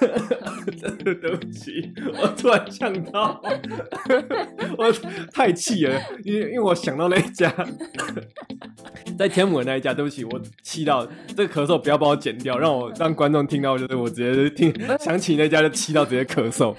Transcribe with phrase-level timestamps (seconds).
[0.80, 3.40] 真的对不起，我突然想到，
[4.78, 4.92] 我
[5.32, 7.52] 太气了，因为因为我想到那一家，
[9.18, 16.74] 在天母的那一家，对不起，我气到这个咳嗽不要帮我剪掉，让我让观众听到，就是我直接听想起那家就气到直接咳嗽。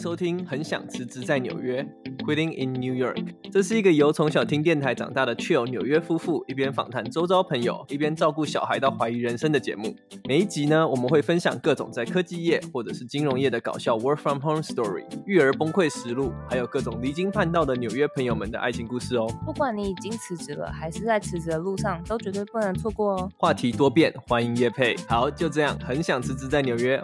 [0.00, 1.86] 迎收听，很想辞职在纽约
[2.24, 3.22] ，Quitting in New York。
[3.52, 9.94] 这是一个由从小听电台长大的 Chill 纽约夫妇，一边访谈周遭朋友，一边照顾小孩到怀疑人生的节目。
[10.26, 19.26] 每一集呢，我们会分享各种在科技业或者是金融业的搞笑 Work from Home Story、育儿崩溃实录，还有各种离经叛道的纽约朋友们的爱情故事哦。
[19.44, 23.30] 不管你已经辞职了，还是在辞职的路上，都绝对不能错过哦。
[23.36, 24.96] 话题多变，欢迎业配。
[25.06, 26.98] 好，就这样，很想辞职在纽约。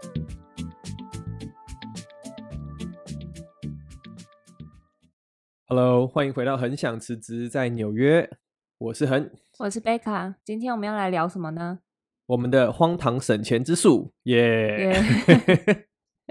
[5.69, 8.31] Hello，欢迎回到很想辞职在纽约。
[8.79, 10.37] 我是恒，我是贝卡。
[10.45, 11.81] 今天我们要来聊什么呢？
[12.27, 15.85] 我们的荒唐省钱之术，耶、yeah!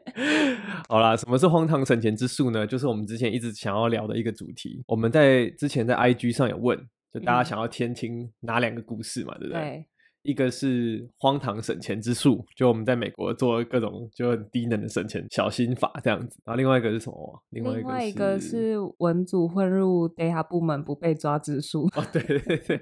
[0.16, 0.58] Yeah.
[0.88, 2.66] 好啦，什么是荒唐省钱之术呢？
[2.66, 4.82] 就是我们之前一直想要聊的一个主题。
[4.88, 6.80] 我们在之前在 IG 上有问，
[7.12, 9.86] 就大家想要听听哪两个故事嘛，嗯、对不对？
[10.26, 16.40] 对一个是荒唐省钱之术，就我们在美国做各种就很低能的省钱小心法这样子。
[16.44, 17.44] 然后另外一个是什么？
[17.52, 21.88] 另外一个是文组混入 data 部门不被抓之术。
[21.96, 22.81] 哦，对对对，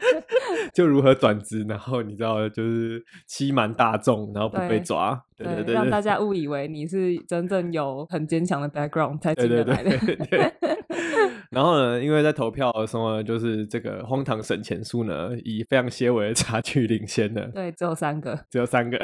[0.74, 5.20] 就如何转职，然后你知道就是欺瞒大众，然后不被抓。
[5.36, 9.64] 对对对，对，让大家误以为你是真正有很坚强的 background 才进来的。
[9.64, 10.76] 对对对对
[11.50, 17.46] 然后呢，因为在投票的时候呢，就是这个荒唐省钱术呢，以非常些微的差距领先的。
[17.48, 18.98] 对，只有三个，只有三个。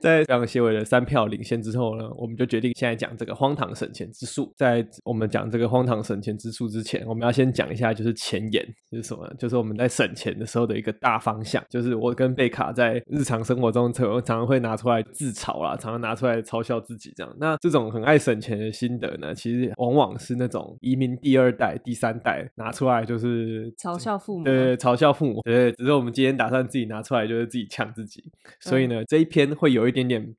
[0.00, 4.52] 在非常些微的三票领先之后呢，我们就决定现在讲这个荒唐省钱之术。
[4.56, 9.26] 在我们讲这个荒唐省钱之术之前，我们要先讲一下就是前言，就是什么？
[9.38, 11.62] 就是我们在省钱的时候的一个大方向。
[11.68, 17.36] 就是我跟贝卡在日常生活中常常会拿出来自嘲啦，常常拿出来嘲笑自己这样。
[17.38, 25.72] 那这种很爱省钱的心得呢，其实往往是那种移民第二代、第三代拿出来就是嘲笑父母，对，嘲笑父母，对。
[25.72, 28.22] 只是我们今天打算自己拿出来，就是自己呛自己。
[28.60, 30.34] 所以呢，这一篇会有一点点。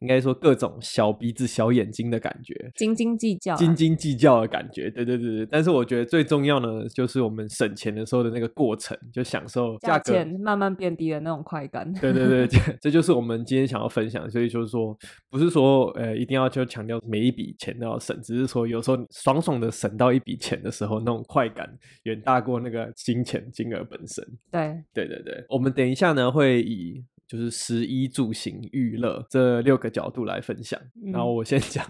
[0.00, 5.46] 应该说各种小鼻子小眼睛的感觉，斤斤计较，斤斤计较的感觉，对对对对。
[5.46, 11.88] 但是我觉得最重要的就是我们省钱的时候的那个过程，就享受价格钱慢慢变低的那种快感。
[12.00, 14.28] 对 对对，这 这就是我们今天想要分享。
[14.28, 14.92] 所以就是说，
[15.30, 24.26] 不是说呃一定要就强调每一笔钱都要省，只是说有时候爽爽的省到一笔钱的时候，那种快感远大过那个金钱金额本身。
[24.50, 27.04] 对对对对，我们等一下呢会以。
[27.32, 31.82] 就是食衣住行娱乐这六个角度来分享，嗯、然后我先讲，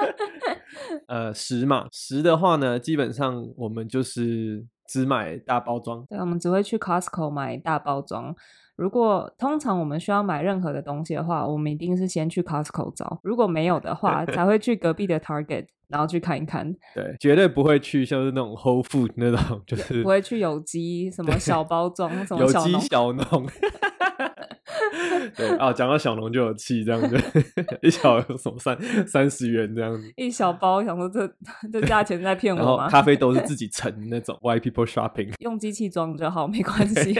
[1.08, 8.36] 呃，食嘛，食的话呢，基本上我们就是只买大包装，对，我们只会去 Costco 买大包装。
[8.76, 16.70] 如果通常我们需要买任何的东西的话，我们一定是先去 Costco 找，如果没有的话，才会去隔壁的 Target，然后去看一看。
[16.94, 23.24] 对，绝对不会去像是那种 Whole Food 那种，就是不会去有机什么小包装，什么小有机小农。
[25.36, 27.16] 对啊，讲到小农就有气这样子，
[27.82, 31.26] 一小有什么三三十元这样子，一小包，想说这
[31.72, 32.88] 这价钱在骗我吗？
[32.88, 37.14] 咖啡都是自己盛那种，White people shopping， 用机器装就好，没 关系。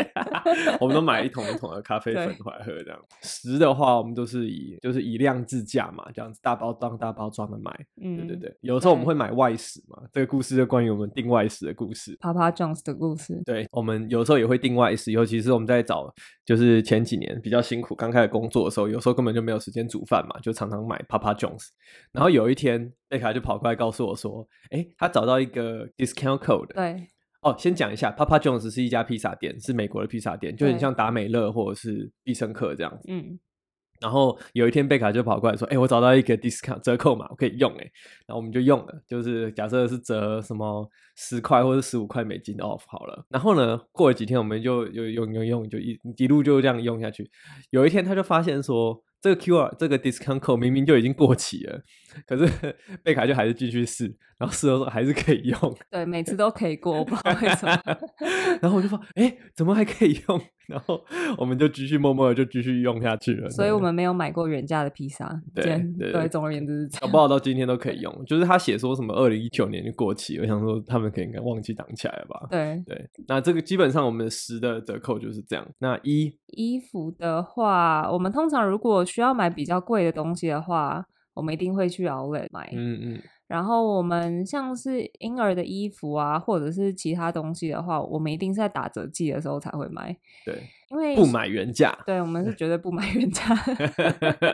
[0.80, 2.98] 我们都买一桶一桶的咖啡粉回来喝这样。
[3.22, 7.72] 食的话，我们都是以就是以量制价嘛，这样子大包装大包装的买。
[8.00, 13.40] 嗯，对对对，有时候我们会买外食嘛，这个故事就关于我们订外食的故事，Papa John's 的故事。
[13.44, 16.12] 对，我们有时候也会订外食，尤其是我们在找
[16.44, 21.68] 就是前几年比较辛苦，刚开始工作的时候，有时候根本就没有时间煮饭嘛，就常常买 Papa John's。
[22.10, 27.06] 然后有一天，贝卡就跑过来告诉我说：“哎，他找到一个 discount code。”对，
[27.42, 33.06] 哦，先讲一下，Papa John's 是一家披萨店，是美国的披萨店，就很像达美乐或者是必胜客这样子。
[33.06, 33.38] 嗯。
[34.00, 37.90] 然后有一天，贝卡就跑过来说：“哎，我找到一个 discount 折扣码，我可以用。”哎，
[38.26, 43.24] 然后我们就用了，就是假设是折什么十块或者十五块美金 off 好了。
[43.28, 47.30] 然后呢，过了几天，我们就有用用用，就一一路就这样用下去。
[47.70, 51.80] 有一天，他就发现说，这个 QR 这个 discount code 明明就已经过期了，
[52.26, 55.76] 可是 贝卡就还是继续试，然后试的时候还是可以用。
[55.90, 57.80] 对，每次都可以过，我不知道为什么。
[58.60, 61.00] 然后我就说：“哎，怎么还可以用？”然后
[61.38, 65.40] 我们就继续默默的就继续用下去了，所以我们没有买过原价的披萨。
[65.54, 65.64] 对
[65.98, 68.24] 对，对，总而言之是搞不好到今天都可以用。
[68.26, 72.46] 就是他写说什么二零一九年就过期，我想说他们可能忘记挡起来了吧？
[72.50, 75.66] 对对，那这个基本上我们的十的折扣就是这样。
[75.78, 81.04] 那一衣服的话，我们通常如果需要买比较贵的东西的话，
[81.34, 82.70] 我们一定会去 Outlet 买。
[82.74, 83.22] 嗯嗯。
[83.46, 90.16] 然后我们像是婴儿的衣服啊，或者是其他东西的话，我们一定是在打折季的时候才会买。
[90.44, 90.60] 对，
[90.90, 91.96] 因为不买原价。
[92.04, 93.44] 对，我们是绝对不买原价。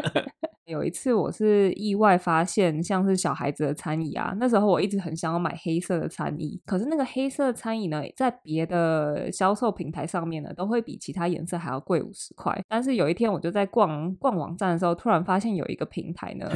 [0.66, 12.58] 有一次我是意外发现，像是小孩子的餐椅啊，那时候我一直很想要买黑色的餐椅，可是那个黑色的餐椅呢，在别的销售平台上面呢，都会比其他颜色还要贵五十块。
[12.68, 16.46] 但是有一天我就在逛逛网站的时候，突然发现有一个平台呢。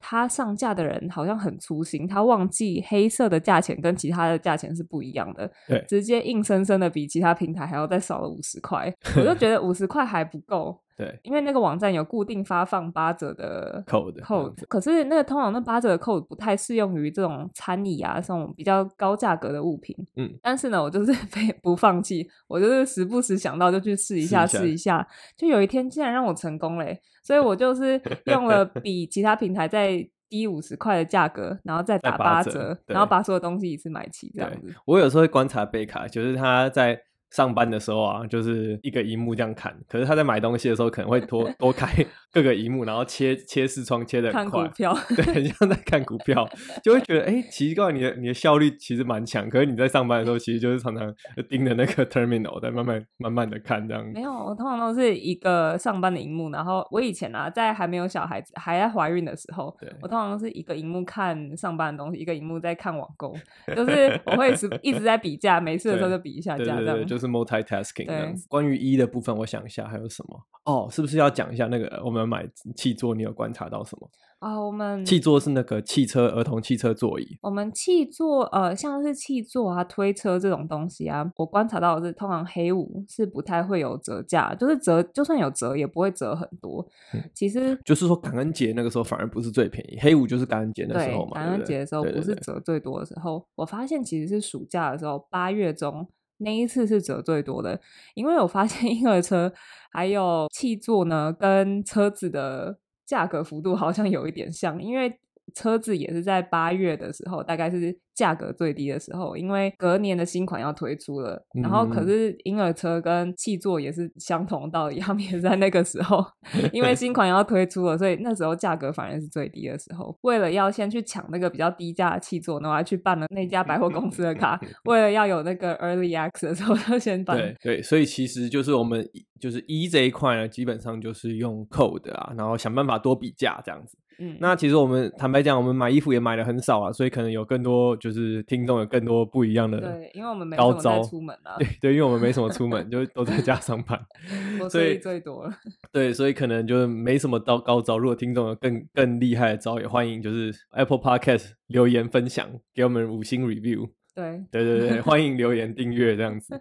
[0.00, 10.76] 他上架的人好像很粗心，他忘记黑色的价钱跟其他的价钱是不一样的，对，直接硬生生的比其他平台还要再少了五十块，我就觉得五十块还不够。
[11.00, 19.96] 对，因为那个网站有固定发放八折的 code code，可是那个通常那八折的 code 不太适用于这种餐椅啊，这种比较高价格的物品。
[20.16, 25.06] 嗯，但是呢，我就是 非不放弃，我就是时不时想到就去试一下，试一下，
[25.38, 27.00] 就有一天竟然让我成功嘞！
[27.22, 34.74] 所以我就是用了 比其他平台再低五十块的价格，然后再打八折，然后把所有东西一次买齐，这样子。
[34.84, 37.00] 我有时候会观察贝卡，就是他在。
[37.30, 39.76] 上班的时候啊，就是一个荧幕这样看。
[39.88, 44.62] 可是他在买东西的时候，可能会多 多开各个荧幕，然后切切视窗切的很快。
[44.62, 46.48] 看股票，对，很像在看股票，
[46.82, 49.48] 就会觉得哎，奇怪，你的你的效率其实蛮强。
[49.50, 51.12] 可是你在上班的时候，其实就是常常
[51.48, 54.04] 盯着那个 terminal 在慢慢慢慢的看这样。
[54.14, 56.50] 没有，我通常都是一个上班的荧幕。
[56.50, 63.34] 然后我以前啊，在还没有小孩子，还在怀孕的时候，对我通常都是一个荧幕看上班的东西，一个荧幕在看网购。
[63.74, 66.84] 就是我会是一直在比价，没事的时候就比一下价这样。
[66.84, 68.46] 对对对是 multitasking 这样子。
[68.48, 70.88] 关于一的部分，我想一下还有什么哦？
[70.90, 73.14] 是不是要讲一下那个我们买汽座？
[73.14, 74.08] 你有观察到什么
[74.38, 74.58] 啊？
[74.60, 77.38] 我们汽座是那个汽车儿童汽车座椅。
[77.42, 86.86] 我们汽座呃，像是汽座啊、推车这种东西啊，我观察到的是，通常黑五是不太会有折价，就是折就算有折，也不会折很多。
[87.12, 91.32] 嗯、其实就是说感恩节那个时候反而不是最便宜，黑五就是感恩节的时候嘛。
[91.34, 93.38] 感恩节的时候不是折最多的时候。
[93.38, 96.08] 对对对，我发现其实是暑假的时候，八月中。
[96.40, 97.80] 那一次是折最多的，
[98.14, 99.52] 因为我发现婴儿车
[99.92, 105.20] 还有气座呢，跟车子的价格幅度好像有一点像，因为
[105.54, 107.98] 车子也是在八月的时候，大概是。
[108.12, 116.22] 价格最低的时候，因为隔年的新款要推出了，嗯、然后可是婴儿车跟汽座也是相同道理，他们也是在那个时候，
[116.70, 120.14] 因为新款要推出了，所以那时候价格反而是最低的时候。
[120.20, 127.38] 为了要先去抢那个比较低价的汽座，然后还去办了那家百货公司的卡， 为了要有那个 early access 的时候，就先办。
[127.38, 129.02] 对对，所以其实就是我们
[129.40, 133.96] 就是一这一块呢，基本上就是用 code 啊，然后想办法多比价这样子。
[134.22, 139.96] 嗯，那其实我们坦白讲，我们买衣服也买的很少啊，所以可能有更多就是听众有更多不一样的高招。
[139.96, 141.56] 对，因为我们没什么出门啊。
[141.58, 143.98] 对对，因为我们没什么出门，就都在家上班，
[144.68, 145.52] 所以最多了。
[145.90, 147.96] 对，所以可能就是没什么高高招。
[147.96, 153.88] 如果听众有更更厉害的招，也欢迎就是 Apple Podcast 留言分享，给我们五星 review。
[154.14, 156.60] 对对对对，欢迎留言 订阅这样子。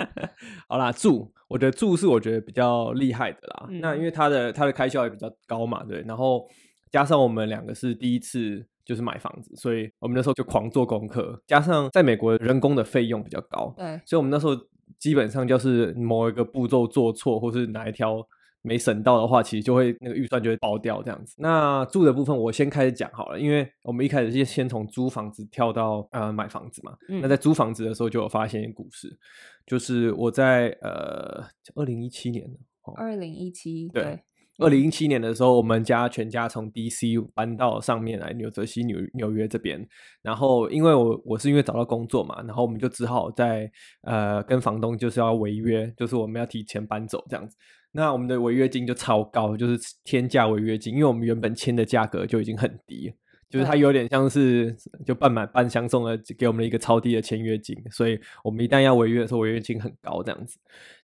[0.66, 3.66] 好啦，住，我觉得住是我觉得比较厉害的啦。
[3.68, 6.48] 嗯、那因为它的它的开销也比较高嘛，对，然后。
[6.90, 11.42] 加上我们两个是第一次就是买房子，所以我们那时候就狂做功课。
[11.46, 14.56] 加上在美国人工的费用比较高，对，所以我们那时候
[14.98, 18.24] 基本上就是某一个步骤做错，或是哪一条
[18.62, 21.34] 没省到的话，其实就会那个预算就会爆掉这样子。
[21.38, 26.96] 那住的部分我先开始讲好了，因为我们一开始是先从租房子跳到呃买房子嘛。
[27.08, 29.18] 嗯、那在租房子的时候就有发现一个故事，
[29.66, 32.48] 就是我在呃二零一七年，
[32.96, 34.20] 二零一七对。
[34.58, 39.86] 二零一七年的时候，我们家全家从 DC 搬到上面来，纽泽西、纽纽约这边。
[40.22, 43.70] 然后，因为我我是因为找到工作嘛，然后我们就只好在
[44.02, 47.56] 呃跟房东就是要违约，就是我们要提前搬走这样子。
[47.92, 53.12] 那我们的违约金就超高，就是天价违约金，因为我们原本签的价格就已经很低。
[53.48, 54.76] 就是它有点像是
[55.06, 60.58] 就半买半相送的，给我们一个超低的签约金，所以我们一旦要违约的时候，违约金很高这样子。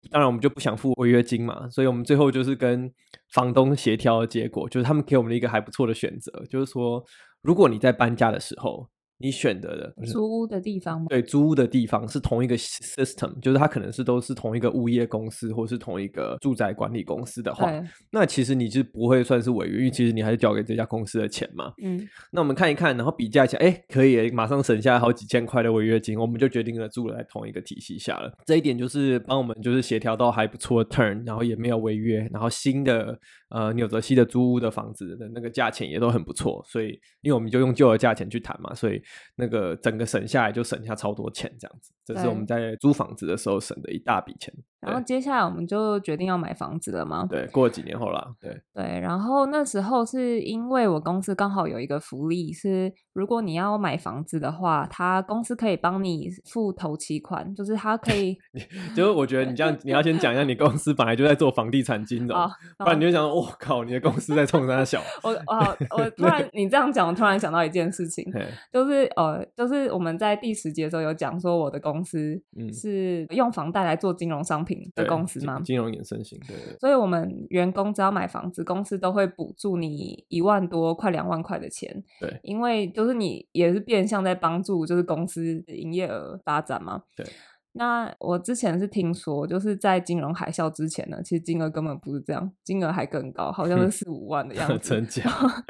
[0.10, 2.92] 当然我们就不想付违约金嘛，所以我们最后就是跟
[3.32, 7.04] 房东协调的结果，就是他们给我们的一个还不错的选择，就是说
[7.42, 8.91] 如果你在搬家的时候。
[9.22, 11.08] 你选择的租屋的地方吗？
[11.10, 17.72] 对，租屋的地方是同一个 system，就是它可能是都是同一个物业公司或是同一个住宅管理公司的话，
[18.12, 21.72] 那其实你就不会算是违约，因为其实你还是交给这家公司的钱嘛。
[21.84, 28.32] 嗯，那我们看一看，然后比价一下，哎，可以，马上省下好几千块的违约金，我们就决定了住在同一个体系下了。
[28.46, 33.18] 这一点就是帮我们就是协调到还不错的 turn，然后也没有违约，然后新的
[33.52, 39.00] 呃纽泽西的租屋的房子的那个价钱也都很不错，所以因为我们就用旧的价钱去谈嘛，所以。
[39.36, 44.54] 那个整个省下来就省下超多钱，这样子，这是我们在租房子的时候省的一大笔钱。
[44.80, 47.26] 然后接下来我们就决定要买房子了嘛。
[47.28, 48.34] 对，过了几年后啦。
[48.40, 58.38] 对对，然后那时候是因为我公司刚好有一个福利是，如果你要买房子的话，他公司可以帮你付头期款，就是他可以。
[58.96, 65.02] 就是我觉得你这样，你要先讲一下，你公司本来就在做房地产金 融，哦、不然你就想说，我、哦、靠，你的公司在冲山小。
[65.24, 68.26] 我我我突然 你这样讲，我突然想到一件事情，
[68.72, 72.42] 就是呃，就是我们在第十集的时候有讲说，我的公司
[72.74, 74.80] 是用房贷来做金融商品。
[74.96, 75.62] 的公司吗？
[75.64, 76.78] 金融衍生型，对，对。
[76.80, 82.04] 所以，我们员工只要买房子，公司都会补助你一万多，快两万块的钱。
[82.20, 87.04] 对，因为就是你也是变相在帮助，就是公司营业额发展嘛。
[87.16, 87.26] 对。
[87.74, 94.90] 那我之前是听说，就是在金融海啸之前呢，其实金额根本不是这样，金额还更高，好像是四五万的样 子。
[94.90, 95.24] 真假？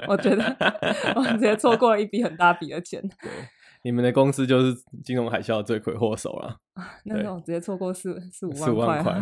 [0.07, 0.43] 我觉得
[1.15, 3.01] 我直接错过了一笔很大笔的钱。
[3.21, 3.29] 对。
[3.83, 6.55] 你们的公司就是金融海啸的罪魁祸首了。
[7.03, 9.19] 那种直接错过四四五万块，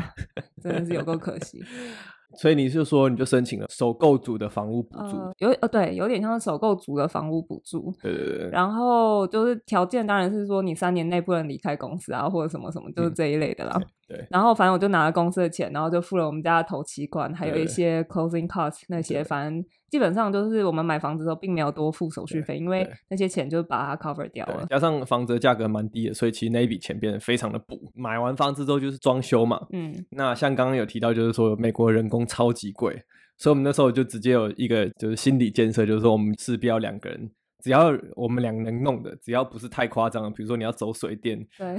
[0.62, 1.63] 真的是有够可惜。
[2.38, 5.17] 所以你是说，你就申请了首购族的房屋补助？
[5.17, 7.93] 呃、有呃，对，有点像是首购族的房屋补助。
[8.01, 8.50] 对对对。
[8.51, 13.75] 然后就是条件，当然是说你三年内不能离开公司啊，或者什么什么，就是这一类的啦。
[13.79, 24.65] 嗯对，然后反正我就拿了公司的钱，然后就付了我们家的头期款，还有一些 closing costs 那些，反正基本上就是我们买房子的时候并没有多付手续费，因为那些钱就把它 cover 掉了。
[24.69, 27.91] 加上房子的价格蛮低的，所以其实那一笔钱变得非常的补。
[27.96, 32.93] 买完房子之后就是装修嘛，嗯，那像刚刚有提到，就是说美国人工超级贵，
[33.38, 37.29] 所以我们那时候就直接有一个就是心理建设，就是说我们势必要两个人。
[37.62, 41.78] 只要我们俩能弄的，只要不是太夸张的，比如说你要走水电，对，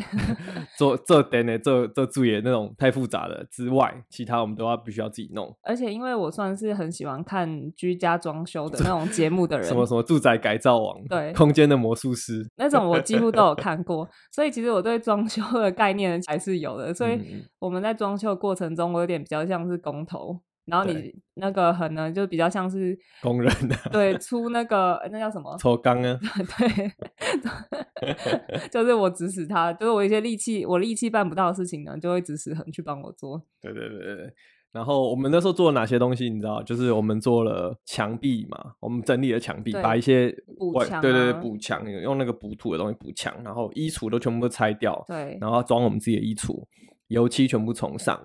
[0.76, 5.56] 做做点呢，这这注意那种太复杂的之外，其他我们都要必须要自己弄。
[5.62, 14.08] 而且因为我算是很喜欢看居家装修的那种节目的人，什么什么住宅改造王，对，空间的魔术师那种，我几乎都有 看过。
[14.30, 16.92] 所以其实我对装修的概念还是有的。
[16.92, 17.18] 所以
[17.58, 20.40] 我们在装修的过程中，我有点比较像是工头。
[20.66, 25.56] 然后你那个很呢，就比较像是工人的，对， 出那个那叫什么？
[25.58, 26.18] 抽钢啊？
[26.58, 26.92] 对，
[28.70, 33.42] 就是我指使他，就是我一些力气，我力气办不到的事情呢，就会指使恒去帮我做。
[33.60, 34.32] 对对对对。
[34.72, 36.30] 然后我们那时候做了哪些东西？
[36.30, 46.64] 你知道，就是我们做了墙壁嘛，我们整理了墙壁，把一些补墙，对对对，补墙，用那个补土的东西补墙，然后衣橱都全部都拆掉，对，然后装我们自己的衣橱，
[47.08, 48.16] 油漆全部重上。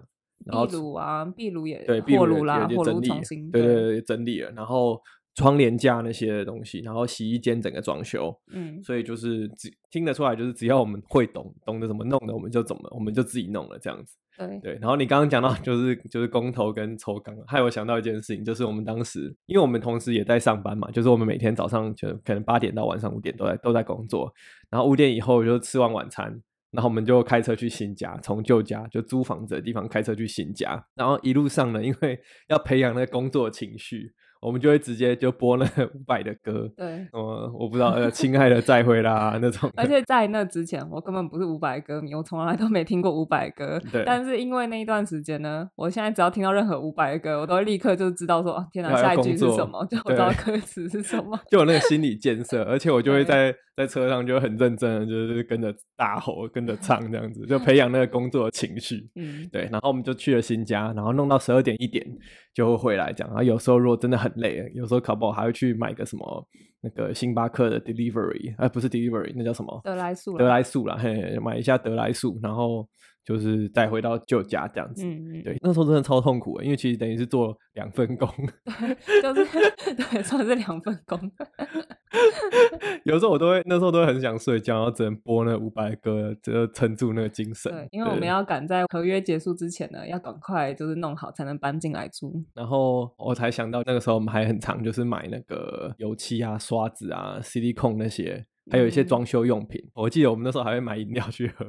[0.46, 4.52] 然后壁炉啊，壁炉也对，壁炉啦，火炉重新对对对整理了。
[4.52, 5.02] 然后
[5.34, 14.16] 窗帘架那些东西，然后洗衣间整个装修，嗯，所以就是只听得出来，就是只要我们会懂，懂得怎么弄的，我们就怎么，我们就自己弄了这样子。
[14.38, 14.78] 对对。
[14.82, 24.32] 然后你刚刚讲到就是就是工头跟抽钢，还有想到一件事情，就是我们当时因为我们同时也在上班嘛，就是我们每天早上就可能八点到晚上五点都在都在工作，
[24.70, 26.42] 然后五点以后就吃完晚餐。
[26.75, 34.13] 然后我们就开车去新家，从旧家就租房子的地方开车去新家，然后一路上呢，因为要培养那个工作情绪。
[34.46, 39.70] 我们就会直接就播那个伍佰的歌，对，我，我不知道，呃，亲爱的再会啦 那种。
[39.75, 43.82] 而且在那之前，我根本不是伍佰歌迷，我从来都没听过伍佰歌。
[43.92, 44.04] 对。
[44.06, 49.84] 但是因为那一段时间呢，我现在只要听到任何伍佰的歌，我都会立刻就知道说，啊，天哪，下一句是什么？
[49.90, 51.40] 就我知道歌词是什么。
[51.50, 59.10] 就有那个心理建设，而且我就会在在车上就很认真的，就是跟着大吼，跟着 唱这样子，就培养那个工作的情绪。
[59.16, 59.68] 嗯，对。
[59.72, 62.06] 然后我们就去了新家，然后弄到十二点一点
[62.54, 63.28] 就会回来讲。
[63.30, 65.15] 然后有时候如果真的很累，有时候考。
[65.15, 66.48] 不好还会去买个什么
[66.82, 69.82] 那个星巴克的 delivery，哎，不是 delivery，那叫什么？
[69.82, 72.86] 德来素，德来素啦，嘿，买一下德来素，然后
[73.25, 75.05] 就是再回到旧家这样子。
[75.05, 78.29] 嗯嗯，对，那时候真的超痛苦的，因为其实等于是做两份工，
[79.22, 79.46] 就是
[79.96, 81.20] 对，算是两份工。
[83.03, 87.72] 有时候我都会，那时候都会很想睡觉，然后只能播那五百歌，就撑住那个精神。
[87.72, 92.44] 对，因为我们要赶在合约结束之前呢，要赶快就是弄好，才能搬进来住。
[92.53, 99.82] 然后我才想到，那个时候我们还很常，就是买那个油漆啊、刷子啊、silicone 那些，还有一些装修用品。
[99.88, 99.91] 嗯。
[99.96, 101.65] 我记得我们那时候还会买饮料去喝。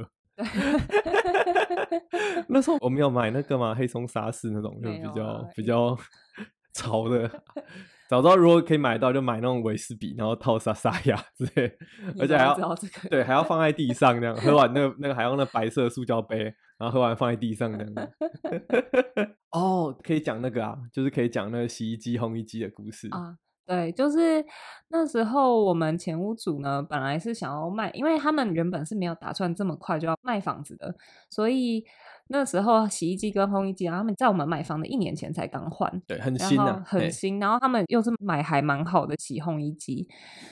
[2.10, 3.74] 对 那时候我们有买那个嘛？
[3.74, 5.96] 黑松沙士那种，就比较、啊、比较
[6.74, 7.30] 潮的。
[8.08, 11.76] 早知道如果可以买到，就买那种维士比，然后套沙沙牙之类，
[12.20, 12.56] 而且还要
[13.10, 16.44] 对，还要放在地上那样，喝完那个那个还用那白色塑胶杯，
[16.78, 18.08] 然后喝完放在地上那样。
[19.50, 23.36] 哦，可以讲那个啊，就是可以讲那个洗衣机、烘衣机的故事啊。
[23.66, 24.44] 对，就是
[24.88, 30.94] 那时候我们前屋主呢，本来是想要卖，因为他们原本是没有打算这么快就要卖房子的，
[31.28, 31.84] 所以。
[32.28, 37.38] 那时候洗衣机跟烘衣机，然后他们在我们买房的一年前才刚换，对，很新啊，很新。
[37.38, 40.08] 然后他们又是买还蛮好的洗烘衣机，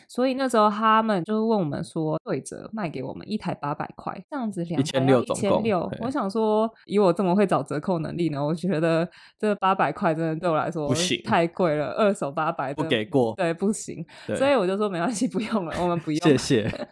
[0.08, 5.90] 所以那时候他们就问我们说，对折卖给我们一台八百块，这样子两一千六，一千六。
[6.00, 14.04] 我想说，以我这么会找折扣能力呢，我觉得这八百块真的对我来说不行，太贵了，二手八百不给过，对，不行。
[14.36, 16.20] 所以我就说没关系，不用了，我们不用。
[16.20, 16.70] 谢谢。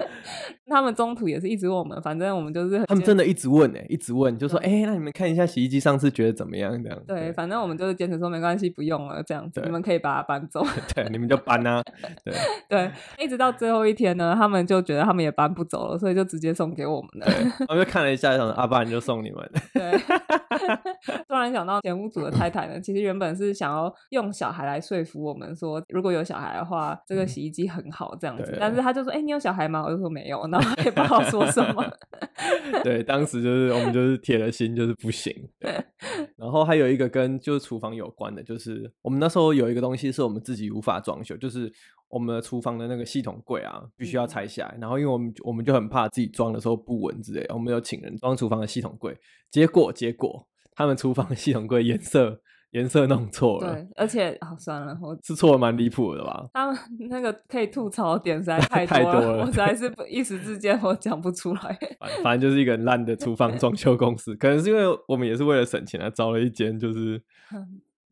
[0.70, 6.70] 他们中途也是一直问我们，反正我们就是他们真的一直问哎、欸，一直问，就说哎、欸，那你们看一下洗衣机上次觉得怎么样？
[6.82, 10.64] 这样对，对，反正我们就是坚持说没关系，不用了这样子，你们可以把它搬走。
[10.94, 11.82] 对，你们就搬啊。
[12.24, 12.34] 对
[12.68, 17.26] 对，一直到最后一天呢，他们就觉得他们也搬不走了，所以就直接送给我们了。
[17.68, 19.50] 我们就看了一下，想说阿爸你就送你们。
[19.74, 19.98] 对，
[21.26, 28.56] 突然想到前屋主的太太呢，其实原本是想要用小孩来说服我们说，如果有小孩的话，这个洗衣机很好这样子。
[28.60, 29.82] 但是他就说，哎、欸，你有小孩吗？
[29.84, 31.84] 我就说没有，然后也不好说什么。
[32.84, 35.34] 对，当时就是我们就是铁了心，就是不行。
[35.58, 35.70] 对，
[36.36, 41.72] 然后还有一个跟就是厨房有关的，就是我们那时候有一个东西是我们自己无法装修，就是
[42.08, 44.76] 我们的厨房的那个系统柜啊，必须要拆下来。
[44.80, 49.16] 然后因为我们我们就很怕自己装的时候不稳之类，我们有请人装厨房的系统柜，
[49.50, 52.40] 结果结果他们厨房的系统柜颜色。
[52.72, 56.46] 颜色弄错了，对，而且好、哦、算了，我是错的蛮离谱的吧？
[56.52, 61.78] 他们那个可以吐槽的点实在 太多了，太多了我实在是一时之间我讲不出来。
[61.98, 67.22] 反反正就是一个很烂的厨房装修公司，可能是因为我们也是为了省钱啊，招了一间就是。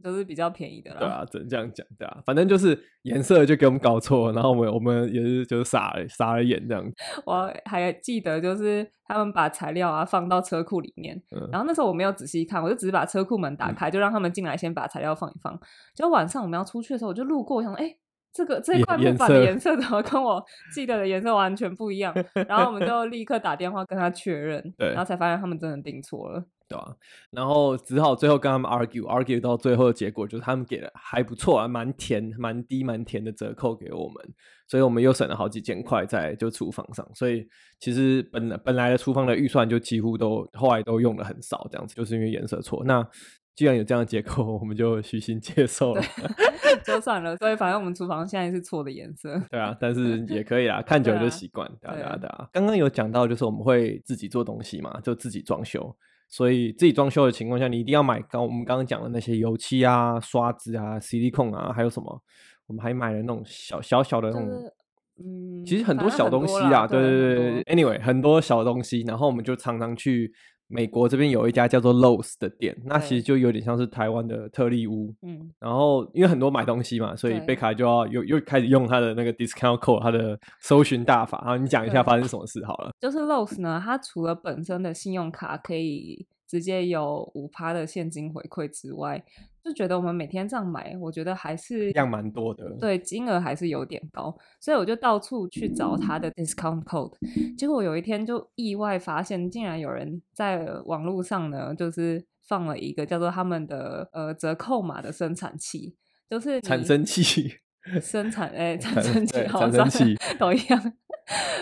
[0.03, 0.99] 都是比较便宜的啦。
[0.99, 6.85] 对啊，只能这样讲，对啊，反正就是颜色就给我们搞错，然后我们我们也是就是傻了傻了眼这样。
[7.27, 15.59] 我还记得就是他们把材料啊放到车库里面，嗯，然后那时候我没有仔细看，我就只是把车库门打开，嗯，就让他们进来先把材料放一放。
[15.95, 17.97] 就晚上我们要出去的时候，我就路过，我想说，哎，
[18.33, 22.15] 这个这块木板的颜色怎么跟我记得的颜色完全不一样？
[22.47, 26.45] 然后我们就立刻打电话跟他确认，对，然后才发现他们真的订错了。
[26.69, 26.95] 对吧？
[27.31, 34.35] 然后只好最后跟他们 argue，argue 到最后的结果就是他们给的还不错啊，蛮甜、蛮低、蛮甜的折扣给我们，
[34.69, 37.09] 所以我们又省了好几千块在就厨房上。
[37.15, 37.49] 所以
[37.81, 42.85] 其实本本来的厨房的预算就几乎都后来都用的很少，这样子就是因为颜色错。
[42.85, 43.07] 那
[43.55, 46.03] 既然有这样的结果， 我们就虚心接受了，
[46.85, 47.37] 就算了。
[47.39, 49.41] 所以反正我们厨房现在是错的颜色。
[49.51, 51.69] 对啊，但是也可以啊， 看久了就习惯。
[51.81, 52.49] 对啊，对啊，对啊。
[52.53, 55.97] 刚刚有讲到就是我们会自己做东西嘛，就自己装修。
[56.29, 62.23] 所以自己装修的情况下，你一定要买刚我们刚刚讲的那些油漆啊、刷子啊、CD 控啊，还有什么？
[62.67, 64.73] 我们还买了那种小小小的那种，
[65.19, 67.65] 嗯，其实很多小东西啊，对对对。
[67.65, 70.33] Anyway，很多小东西，然后我们就常常去。
[70.69, 75.15] 美国这边有一家叫做 Lowe's 的店，那其实就有点像是台湾的特力屋。
[75.23, 81.43] 嗯，然后因为很多买东西嘛，所以贝卡就要又又开始用他的那个 discount code，他的搜寻大法。
[81.45, 82.91] 然后你讲一下发生什么事好了。
[83.01, 89.23] 就是 Lowe's 呢，它除了本身的信用卡可以直接有五趴的现金回馈之外，
[89.63, 97.13] 就觉得我们每天这样买，我觉得还是量蛮多的，对，金额还是有点高，所以我就到处去找他的 discount code，
[97.57, 105.95] 结果有一天就意外发现，竟然有人在网络上呢，就是放了一个叫做他们的呃折扣码的生产器，
[106.31, 107.53] 就是产 生器，
[108.01, 110.93] 生产哎，产生器，产生器都一样。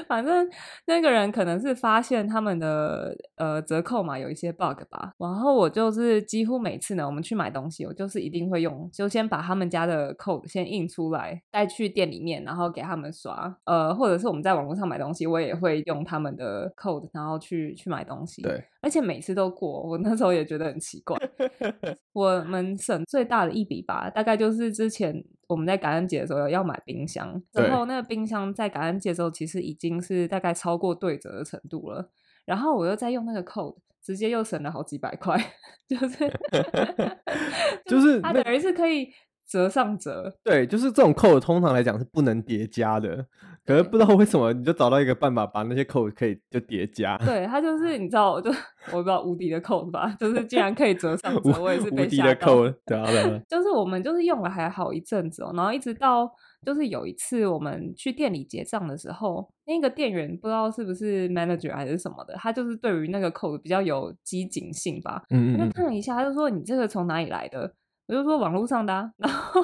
[0.06, 0.48] 反正
[0.86, 18.42] 那个人可能是发现他们的呃折扣嘛，有一些 bug 吧，然后我就是几乎每次呢，我们去买东西，我就是一定会用，就先把他们家的 code 先印出来，带去店里面，然后给他们刷，呃，或者是我们在网络上买东西，我也会用他们的 code，然后去去买东西。
[18.42, 21.16] 对，而且每次都过，我那时候也觉得很奇怪。
[22.12, 25.24] 我们省最大的一笔吧，大概就是之前。
[25.48, 32.10] 我们在感恩节的时候要买冰箱，然后那个冰箱在感恩节的时候其实已经是大概超过对折的程度了，
[32.44, 35.40] 然后我又在用那个 code，直接又省了好几百块，
[35.86, 36.32] 就是
[37.86, 39.08] 就是它等于是可以。
[39.48, 43.24] 折上折，对，就是这种扣，通常来讲是不能叠加的。
[43.66, 47.18] 可是不知道为什么，你就找到一个办法，把那些扣可以就叠加。
[47.18, 48.50] 对，它就是你知道，我就
[48.92, 52.54] 我不知道无敌的扣吧，就是竟然可以折上折，我也是被吓到。
[52.54, 56.30] 无敌的扣，对啊， 就是我们就是用了还好一阵子哦，然后一直到
[56.64, 67.74] 就是有一次我们去店里结账的时候，那个店员不知道是不是 manager 还是什么的，他就是对于那个扣比较有机警性吧，嗯，嗯，他就看了一下，他就说：“你这个从哪里来的？”
[68.08, 69.62] 我就说网络上的，啊， 然后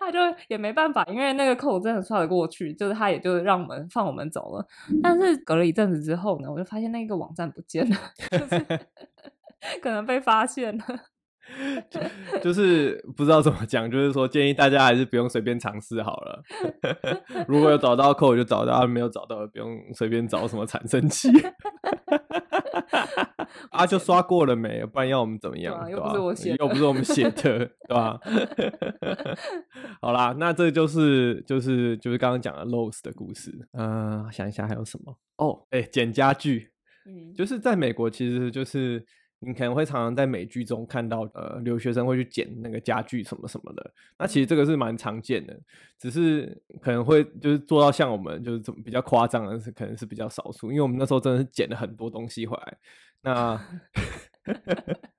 [0.00, 4.66] 他就也没办法，因为那个扣真的刷得过去，就是他也就让我们放我们走了。
[5.02, 7.96] 但是隔了一阵子之后呢，我就发现那个网站不见了，
[8.30, 8.64] 就是
[9.82, 10.84] 可能被发现了。
[11.90, 12.00] 就，
[12.40, 16.42] 就是不知道怎么讲，就是说建议大家还是不用随便尝试好了。
[17.46, 21.28] 如果有找到扣就找到，没有找到不用随便找什么产生器。
[23.70, 24.84] 啊，就刷过了没？
[24.86, 25.88] 不然要我们怎么样？
[25.90, 28.18] 又不是我写，又不是我们写的，对吧？
[30.00, 33.52] 好啦，那这就是就是就是刚刚讲的 Lowe's 的故事。
[33.72, 35.16] 嗯、呃，想一下还有什么？
[35.36, 36.70] 哦，哎，捡家具，
[37.06, 39.04] 嗯，就是在美国，其实就是。
[39.46, 43.92] 你可能会常常在美剧中看到，呃，留学生会去捡那个家具什么什么的。
[44.18, 45.58] 那其实这个是蛮常见的，
[45.98, 50.70] 只是可能会就是做到像我们就是这么比较夸张的是，可能是比较少数。
[50.70, 52.78] 因为我们那时候真的是捡了很多东西回来。
[53.22, 53.60] 那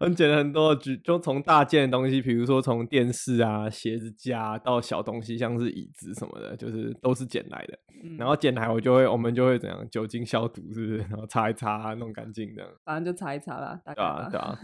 [0.00, 7.78] 我捡了很多，就就从大件的东西，比如说从电视啊、鞋子架到小东西，像是椅子什么的，就是都是捡来的。
[8.02, 10.98] 嗯、然后捡来我就会，我们就会怎样酒精消毒，是不是？
[11.08, 12.62] 然后擦一擦，弄干净的。
[12.84, 13.80] 反正就擦一擦啦。
[13.86, 14.58] 对啊，对啊。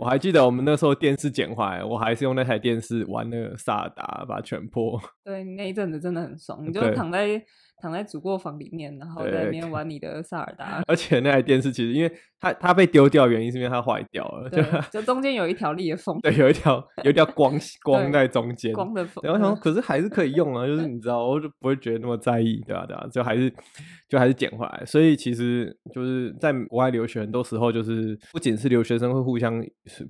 [0.00, 5.00] 我还记得我们那时候电视捡回来，我还是用那台电视玩那个萨达，把它全破。
[5.24, 7.42] 对，那一阵子真的很爽，你就躺在。
[7.82, 10.80] 躺在主卧房里面，然后在里面玩你的萨尔达。
[10.86, 19.20] 而且那台电视其实，因为它它被丢掉，原因是因为它坏掉了，就就中间有一条裂缝，对，有一条有一条光 光在中间，光的缝。
[19.24, 22.86] 然后想，可是还是可以用啊，就是你知道，我就不会觉得那么在意，对吧？
[22.86, 23.08] 对吧？
[23.12, 23.52] 就还是
[24.08, 24.82] 就还是捡回来。
[24.86, 29.60] 所以其实就是在国外留学，很多时候就是不仅是留学生会互相，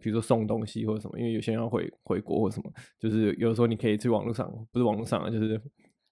[0.03, 5.59] 比如说送东西或者什么，因为有些人要回回国或什么，就是有的时候你可以去网络上，不是网络上啊，就是。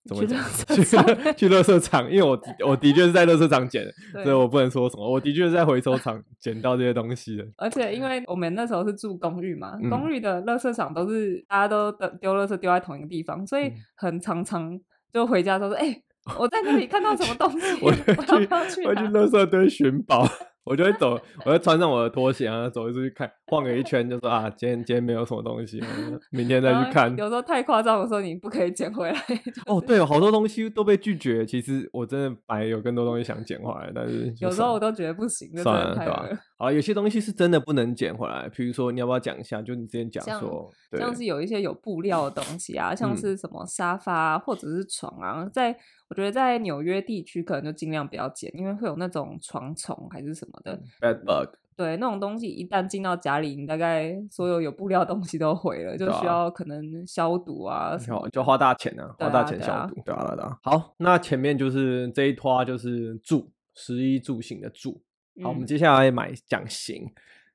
[0.08, 0.42] 怎么讲？
[0.74, 3.84] 去去乐色场，因为我 我的确是在乐色场捡
[4.14, 5.10] 的，所以我不能说什么。
[5.10, 7.44] 我的确是在回收场捡到这些东西的。
[7.56, 14.78] 而且因为我们那时候是住公寓嘛，嗯、公寓的乐色场都是大家都丢乐色丢在同一个地方，所以很常常
[15.12, 16.02] 就回家都说：“哎、欸，
[16.38, 20.26] 我在那里看到什么东西， 我要不要去？”我去垃圾堆寻宝。
[20.64, 25.82] 我就会走，我就穿上我的拖鞋，然后走出去看，晃个一圈，就说啊，今天今天没有什么东西，
[26.30, 27.14] 明天再去看。
[27.16, 29.14] 有时候太夸张的时候，你不可以捡回来。
[29.28, 31.44] 就是、哦，对，好多东西都被拒绝。
[31.46, 36.28] 其实我真的本来有更多东西想捡回来，但是有时候我都觉得不行，算了，对吧？
[36.60, 38.46] 好，有些东西是真的不能捡回来。
[38.50, 39.62] 比如说，你要不要讲一下？
[39.62, 45.74] 就你之前讲说，像，像是有一些有布料的东西啊，像是什么沙发或者是床啊，在。
[46.10, 50.76] 我觉得在纽约地区可能就尽量不要捡，因为会有那种床虫还是什么的。
[51.00, 51.54] Bed bug。
[51.76, 60.02] 对，那种东西一旦进到家里，你大概所有有布料的东西都毁了，就需要可能消毒啊什么，就花大钱啊，花大钱消毒。
[60.04, 60.58] 对啊，对啊。
[60.64, 65.00] 好，那前面就是这一拖就是住，食衣住行的住。
[65.42, 67.10] 好，我们接下来买讲行。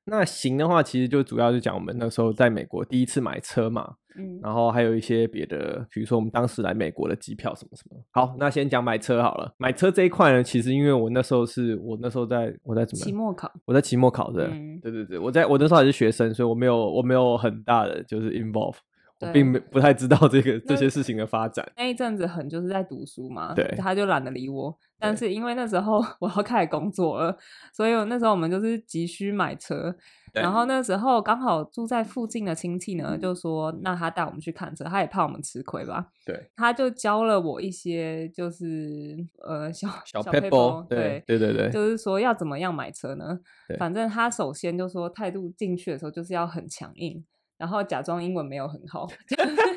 [0.08, 3.96] 那行的话，其实就主要就讲我们那时候在美国第一次买车嘛。
[4.18, 8.00] 嗯，然后还有一些别的，比如说我们当时来美国的机票什么什么。
[8.12, 9.52] 好，那先讲买车好了。
[9.58, 18.76] 买车这一块呢，其实因为我那时候是我那时候在我在怎么期末考，我在期末考的，嗯、对对对，我在我那时候还是学生，所以我没有我没有很大的就是 involve，
[19.20, 21.66] 我并没不太知道这个这些事情的发展。
[21.76, 24.76] 那一阵子很就是在读书嘛，对，他就懒得理我。
[24.98, 27.36] 但是因为那时候 我要开始工作了，
[27.72, 29.94] 所以那时候我们就是急需买车。
[30.32, 36.08] 然后那时候刚好住在附近的亲戚呢，就说那他带我们去看车，他也怕我们吃亏吧。
[36.26, 43.40] 对，他就教了我一些，就是呃 小小撇步，对对对对，就是说要怎么样买车呢？
[43.78, 47.24] 反正他首先就说态度进去的时候就是要很强硬。
[47.58, 49.06] 然后假装英文没有很好，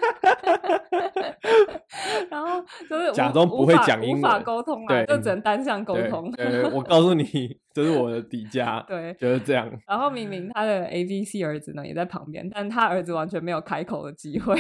[2.30, 6.32] 然后就是假装不会讲英文，无法沟通啊，就只能单向沟通。
[6.32, 7.26] 对，我告诉你，
[7.74, 9.70] 这是我的底价， 对，就是这样。
[9.88, 14.56] 然后明明他的 A B C 儿子呢也在旁边，但他儿子完全没有开口的机会，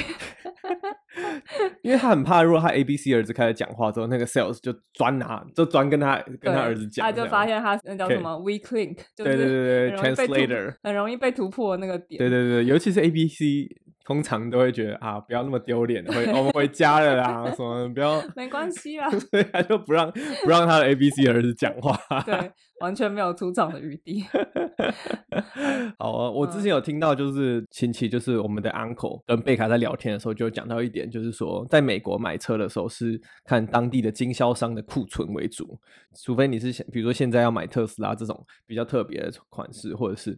[1.81, 12.19] 因为他很怕，如果他 A B C 儿子开始讲话之后，那个 sales 就专拿，就专跟他跟他儿子讲，他就发现他那叫什么 weak link，就是对对对对，translator 很容易被突破那个点。
[12.19, 12.99] 对对对，尤其是。
[12.99, 13.65] A B C
[14.09, 20.11] 通常都会觉得啊，不要那么丢脸，回我们回家了啦，什么不要，没关系啦， 所以他就不让
[20.43, 21.95] 不让他的 A B C 儿子讲话，
[22.25, 22.33] 对，
[22.81, 24.23] 完全没有出场的余地。
[25.97, 35.79] 好啊，我之前有听到，就是亲戚，就是我们的 uncle 跟贝卡在聊天的时候，就讲到一点，就是说，在美国买车的时候是看当地的经销商的库存为主，
[36.23, 40.37] 除非你是想，比如说现在要买特斯拉这种比较特别的款式，或者是。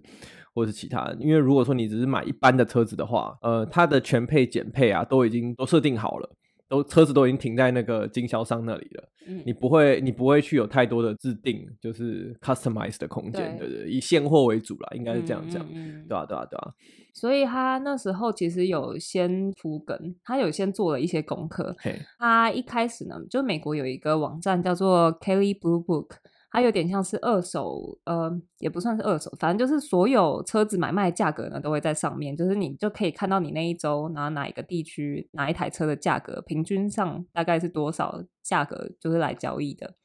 [0.53, 6.29] 或者是其他，因为如果说你只是买一般的车子的话，呃，它的全配、减配啊，都已经都设定好了，
[6.71, 9.09] 都车子都已经停在那个经销商那里了。
[9.27, 16.71] 嗯，你不会，你不会去有太多的制定，就是 customize 的空间，对，对对，以现货为主啦，应该是这样讲，嗯嗯嗯，对啊，对啊，对啊。
[17.13, 21.75] 所以他那时候其实有先铺梗，他有先做了一些功课。
[22.17, 26.11] 他一开始呢，就美国有一个网站叫做 Kelley Blue Book。
[26.51, 39.95] 它有点像是二手，呃，也不算是二手，反正就是所有车子买卖价格呢都会在上面，就是你就可以看到你那一周拿哪一个地区哪一台车的价格，平均上大概是多少价格，就是来交易的。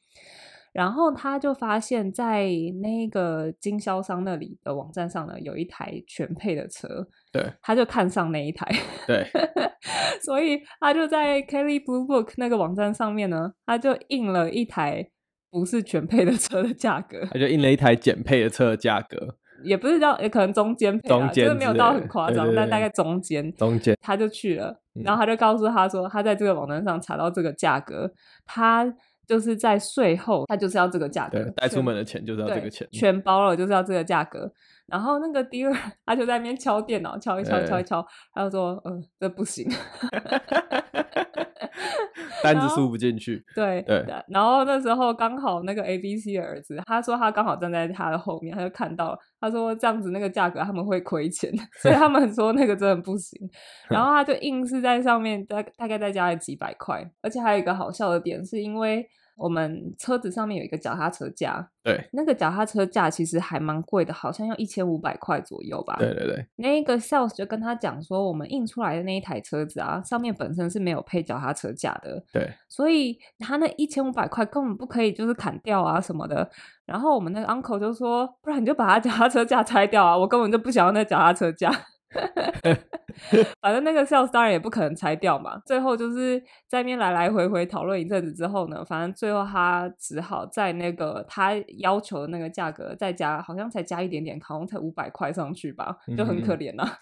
[0.73, 2.51] 然后他就发现，在
[2.83, 8.69] 那个经销商那里的网站上呢，有一台全配的车，对，他就看上那一台，
[9.07, 9.25] 对，
[10.23, 15.09] 所以他就在 Kelley Blue Book 那个网站上面呢，他就印了一台
[15.49, 28.11] 不是全配的车的价格，他就印了一台减配的车的价格，也不是叫，也可能中间配，中间就是没有到很夸张，但大概中间，中间，他就去了，然后他就告诉他说，他在这个网站上查到这个价格，
[28.45, 28.93] 他。
[29.27, 31.37] 就是在税后，他就是要这个价格。
[31.37, 34.49] 对，带出门的钱就是要这个钱，全包了就是要这个价格。
[34.85, 39.69] 然后那个 dealer 他就在那边敲电脑，敲一敲，敲一敲，他就说：“嗯、呃，这不行。”
[42.53, 43.43] 单子输不进去。
[43.55, 44.05] 对对。
[44.29, 53.39] 然后那时候刚好那个 ABC 的儿子，他说他刚好站在他的后面，他就看到，他说这样子那个价格他们会亏钱， 所以他们说那个真的不行。
[53.89, 59.07] 然后他就硬是在上面大大概再加了几百块，而且还有一个好笑的点是因为。
[59.37, 65.95] 我们车子上面有一个脚踏车架，对，那个脚踏车架其实还蛮贵的，好像要一千五百块左右吧。
[65.99, 76.49] 对对对，那个 sales 就跟他讲说，我们印出来的那一台车子啊，上面本身是没有配脚踏车架的，对，所以他那一千五百块根本不可以就是砍掉啊什么的。
[76.85, 81.71] 然后我们那个 uncle 就说，不然你就把他脚踏车架拆掉啊，我根本就不想要那脚踏车架。
[83.59, 85.59] 反正那个 sales 当然也不可能拆掉嘛。
[85.65, 96.97] 最后就是在那边来来回回讨论一阵子之后呢，反正最后他只好在那个他要求的那个价格再加，好像才加一点点，好像才五百块上去吧，就很可怜啊。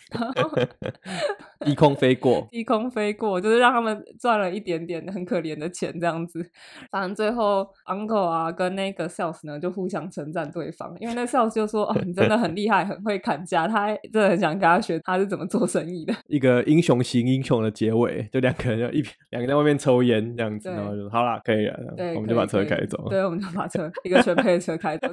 [1.66, 6.50] 低空飞过，低空飞过，就是让他们赚了一点点很可怜的钱这样子。
[6.90, 14.95] 反正最后 uncle 啊跟那个 sales 呢就互相称赞对方，因为那 sales 就说：“哦，你真的很厉害，很会砍价。”他真的很想跟他学。
[15.04, 16.14] 他是怎么做生意的？
[16.28, 21.76] 一个英雄型英雄的结尾，就两个人就一两个人在外面抽烟这样子，然后就好啦，可以了，
[22.16, 23.08] 我们就把车开走。
[23.10, 25.08] 对，我们就把车一个全配的车开走，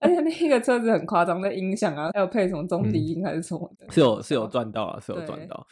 [0.00, 5.66] 而且那个车子很夸张，那音响啊，还有配什么中低音还是什么的，是有是有赚到啊，是有赚到。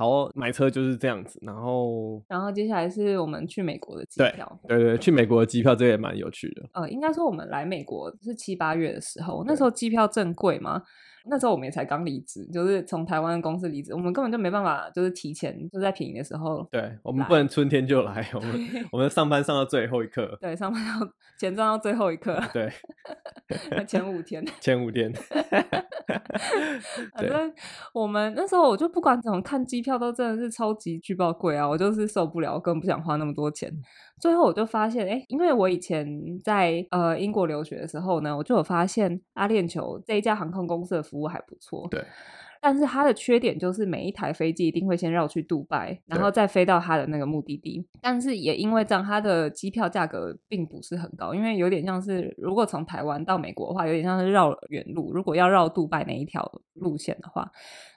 [0.00, 6.62] 好，买车就是这样子，然后然后接下来是我们去美国的机票，对对对，去美国的机票这个也蛮有趣的。
[6.72, 10.82] 呃，应该说我们来美国是七八月的时候，那时候机票正贵嘛。
[11.26, 16.66] 那时候我们也才刚离职，就是从台湾公司离职，我们根本就没办法，就是提前就在便宜的时候。
[16.72, 20.38] 对，我们不能春天就来，我们我们上班上到最后一刻。
[20.40, 21.06] 对，上班到
[21.38, 22.40] 钱赚到最后一刻。
[22.54, 22.72] 对，
[23.86, 24.42] 前五天。
[24.60, 25.12] 前五天。
[27.14, 27.52] 反正
[27.92, 33.70] 我们那时候我就不管怎么看机票都真的是超级巨爆贵啊，我就是受不了，我根本不想花那么多钱。
[34.20, 36.06] 最后我就发现，哎，因为我以前
[36.42, 41.88] 在呃英国留学的时候呢，我就有发现阿联酋这一家航空公司的服务还不错。
[41.90, 42.04] 对。
[42.62, 47.82] 但是它的缺点就是每一台飞机一定会先绕去杜拜，然后再飞到它的那个目的地。
[48.02, 55.10] 但是也因为这样，它的机票价格并不是很高，因为有点像是如果从台湾到美国的话，有点像是绕远路。
[55.14, 57.50] 如果要绕杜拜那一条路线的话，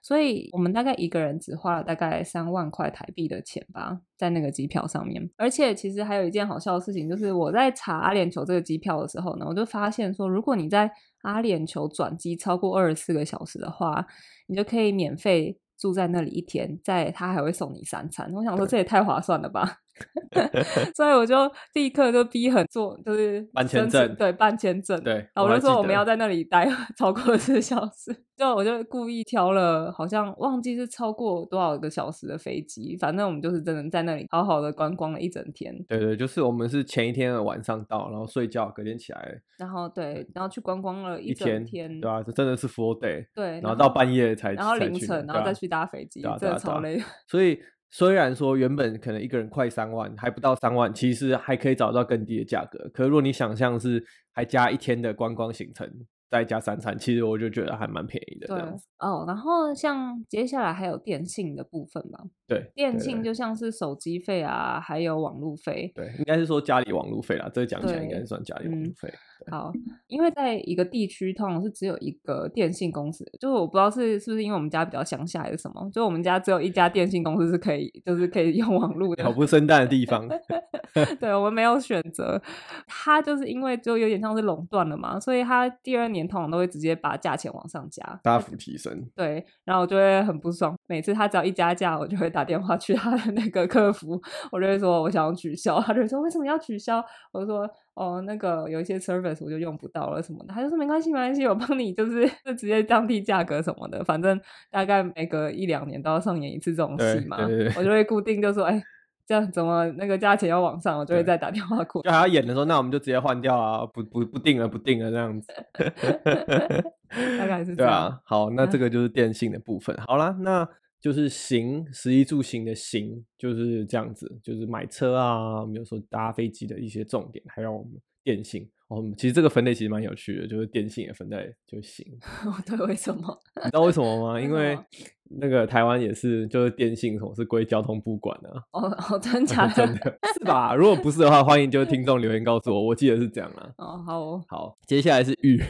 [0.04, 5.28] 所以我们大概一个人只花了大概三万块台币的钱吧，在那个机票上面。
[5.38, 14.06] 而且其实还有一件好笑的事情，就是我在查阿联酋这个机票的时候呢，我就发现说，如果你在阿联酋转机超过二十四个小时的话，
[14.48, 18.30] 你就可以免费住在那里一天，在他还会送你三餐。
[18.34, 19.83] 我想说，这也太划算了吧！
[20.96, 21.36] 所以我就
[21.74, 25.14] 立刻就逼很做，就是办签证，对，办签证，对。
[25.34, 35.74] 然后我就说我们要在那里待 超过四小时，就我就故意挑了，好像忘记是超过多少个小时的飞机，反正我们就是真的在那里好好的观光了一整天。
[35.88, 47.02] 对对，就是我们是前一天的晚上到，然后睡觉，隔天起来，然后对，然后去观光了一整天，天对啊，这真的是 full day，对，然后到半夜才，然后凌晨，然后再去搭飞机，真的超累。
[47.28, 47.60] 所以。
[47.96, 52.90] 虽然说原本可能一个人快三万，还不到三万，其实还可以找到更低的价格。
[52.92, 55.88] 可是如果你想象是还加一天的观光行程，
[56.28, 58.48] 再加三餐，其实我就觉得还蛮便宜的。
[58.48, 58.58] 对
[58.98, 62.20] 哦，然后像接下来还有电信的部分吧。
[62.48, 65.92] 对，电信就像是手机费啊，还有网路费。
[65.94, 69.14] 对，应该是说家里网路费啦，这个讲起来应该是算家里网路费。
[69.50, 69.72] 好，
[70.08, 79.24] 因为在一个地区通常是只有一个电信公司，就是我不知道是是不是因为我们家比较乡下还是什么，就我们家只有一家电信公司是可以，就是可以用网络的。
[79.24, 80.28] 好不生蛋的地方。
[81.20, 82.40] 对，我们没有选择，
[82.88, 89.10] 他就是因为就有点像是垄断了嘛，所以他第二年通常都会直接把价钱往上加，大幅提升。
[89.16, 97.04] 对，然后我就会很不爽，每次他只要一加价，我就会打电话去他的那个客服，我就会说我想要取消，他就说为什么要取消？
[97.32, 97.68] 我就说。
[97.96, 104.40] 哦，那个有一些 service 我就用不到了什么的，他就说没关系，没关系，我帮你就是 就直接降低价格什么的，反正
[104.72, 107.38] 大概每隔一两年都要上演一次这种戏嘛，
[107.78, 108.82] 我就会固定就说，哎，
[109.28, 112.02] 这样怎么那个价钱要往上，我就会再打电话过。
[112.02, 115.48] 就还要演的时候，那我们就直接换掉啊，不不不定了，不定了这样子。
[117.38, 117.86] 大概是这样。
[117.86, 119.96] 对啊，好，那这个就是电信的部分。
[120.08, 120.68] 好啦，那。
[121.04, 127.92] 就是行，食衣住行的行就是这样子，就是买车啊，比如说搭飞机的一些重点，还有我们
[128.24, 129.04] 电信哦。
[129.18, 132.08] 其实这个分类其实蛮有趣的，就是电信也分在就行。
[132.66, 133.38] 对，为什么？
[133.58, 134.40] 你知道为什么吗？
[134.40, 134.80] 因为
[135.42, 138.50] 那个台湾也是，就是电信什么是归交通部管的。
[138.72, 139.74] 哦哦，真 假的？
[139.74, 140.74] 真的是吧？
[140.74, 142.82] 如果不是的话，欢迎就是听众留言告诉我。
[142.82, 143.74] 我记得是这样啊。
[143.78, 145.62] 哦，好哦，好，接下来是育，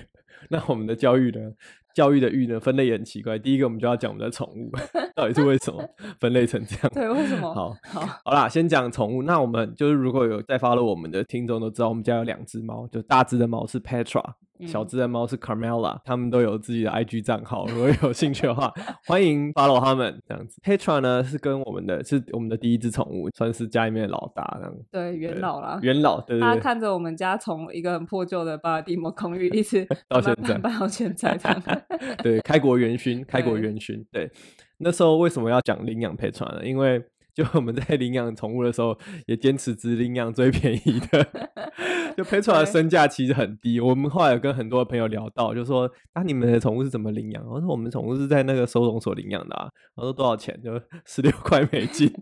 [0.51, 1.51] 那我们的教育呢？
[1.93, 3.37] 教育的育呢，分类也很奇怪。
[3.37, 4.71] 第一个，我们就要讲我们的宠物，
[5.15, 5.83] 到底是为什么
[6.19, 6.91] 分类成这样？
[6.93, 7.53] 对，为什么？
[7.53, 9.23] 好，好，好啦，先讲宠物。
[9.23, 14.23] 那我们就是如果有在 follow 我们的听众都知道，我们家有两只猫，就大只的猫是 Petra。
[14.67, 18.71] 小只的猫是 Carmela，他们都有自己的 IG 账号， 如果有兴趣的话，
[19.07, 20.61] 欢迎 follow 他们这样子。
[20.63, 24.73] Petra 呢是跟我们的是我们的第一只宠物，算是家里面的老大这样。
[24.89, 26.21] 对，元老啦，元老。
[26.21, 26.41] 对对对。
[26.41, 31.61] 他看着我们家从一个很破旧的巴尔的摩公寓一直到现在，搬到现在这样。
[32.23, 34.05] 对，开国元勋，开国元勋。
[34.11, 34.29] 对，
[34.77, 36.65] 那时候为什么要讲领养 Petra 呢？
[36.65, 41.27] 因为就我们在 领养宠物的时候，也坚持只领养最便宜的。
[42.15, 43.79] 就 Petra 的身价其实很低。
[43.79, 49.67] 我们后来有跟很多朋友聊到，就说：“那、啊、你们的宠物是怎么领养？”我说：“我们宠物是在那个收容所领养的啊。”
[49.97, 52.13] 我说：“多少钱？”就十六块美金。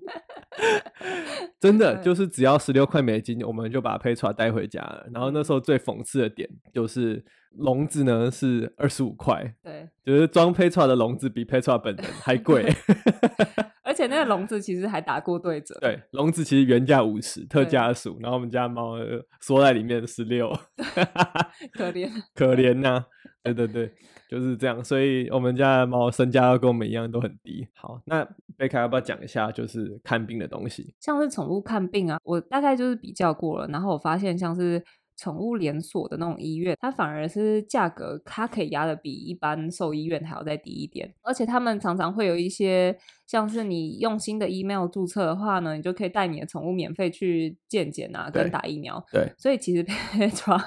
[1.60, 5.06] 真的就是只要十六块美金，我们就把 Petra 带回家了。
[5.13, 7.21] 然后那时候最讽刺的点就是
[7.58, 12.66] 笼子呢是二十五块，对，就是装 Petra 的笼子比 Petra 本人还贵。
[13.84, 18.96] 而且那个笼子其实还打过对折，对，笼子其实原价五十，特价十五，然后我们家猫
[19.42, 20.50] 缩在里面十六，
[21.74, 23.06] 可怜可怜呐、啊，
[23.44, 23.92] 对对对，
[24.30, 27.68] 就是这样，所以我们家的猫身价跟我们一样都很低。
[27.76, 30.96] 好，那贝卡要不要讲一下就是看病的东西？
[31.02, 34.82] 像是宠物看病啊，我大概就是比较过了，然后我发现像是。
[35.22, 49.06] 宠物连锁的那种医院，它反而是价格，它可以压的比一般兽医院还要再低一点，而且他们常常会有一些，像是你用新的 email 注册的话呢，你就可以带你的宠物免费去健检啊，跟打疫苗。
[49.12, 50.60] 对，所以其实 Petra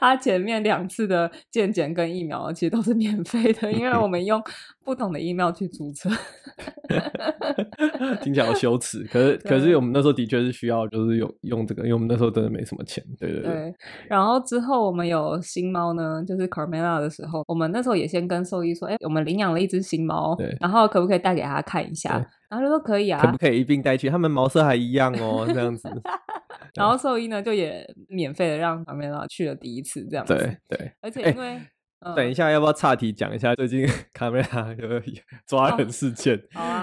[0.00, 4.42] 它前面两次的健检跟疫苗其实都是免费的，因为我们用
[4.84, 6.10] 不同的 email 去注册。
[8.22, 13.02] 听起来好羞耻，可是可是我们那时候的确是需要，就是用用这个，因为我们那时候真的没什么钱。
[13.18, 13.52] 对对对。
[13.52, 13.74] 对，
[14.08, 22.24] 然后之后我们有新猫呢，就是 Carmela 的时候，我们那时候也先跟兽医说，哎，我们领养了一只新猫，然后可不可以带给他看一下？
[22.48, 24.08] 然后就说可以啊，可不可以一并带去？
[24.08, 25.88] 他们毛色还一样哦，这样子。
[26.76, 30.34] 然后兽医呢，就也免费的让卡梅拉去了第一次，这样子。
[30.34, 30.92] 对对。
[31.00, 35.02] 而且因为、欸嗯，等一下要不要岔题讲一下最近 卡梅拉有
[35.46, 36.38] 抓人事件？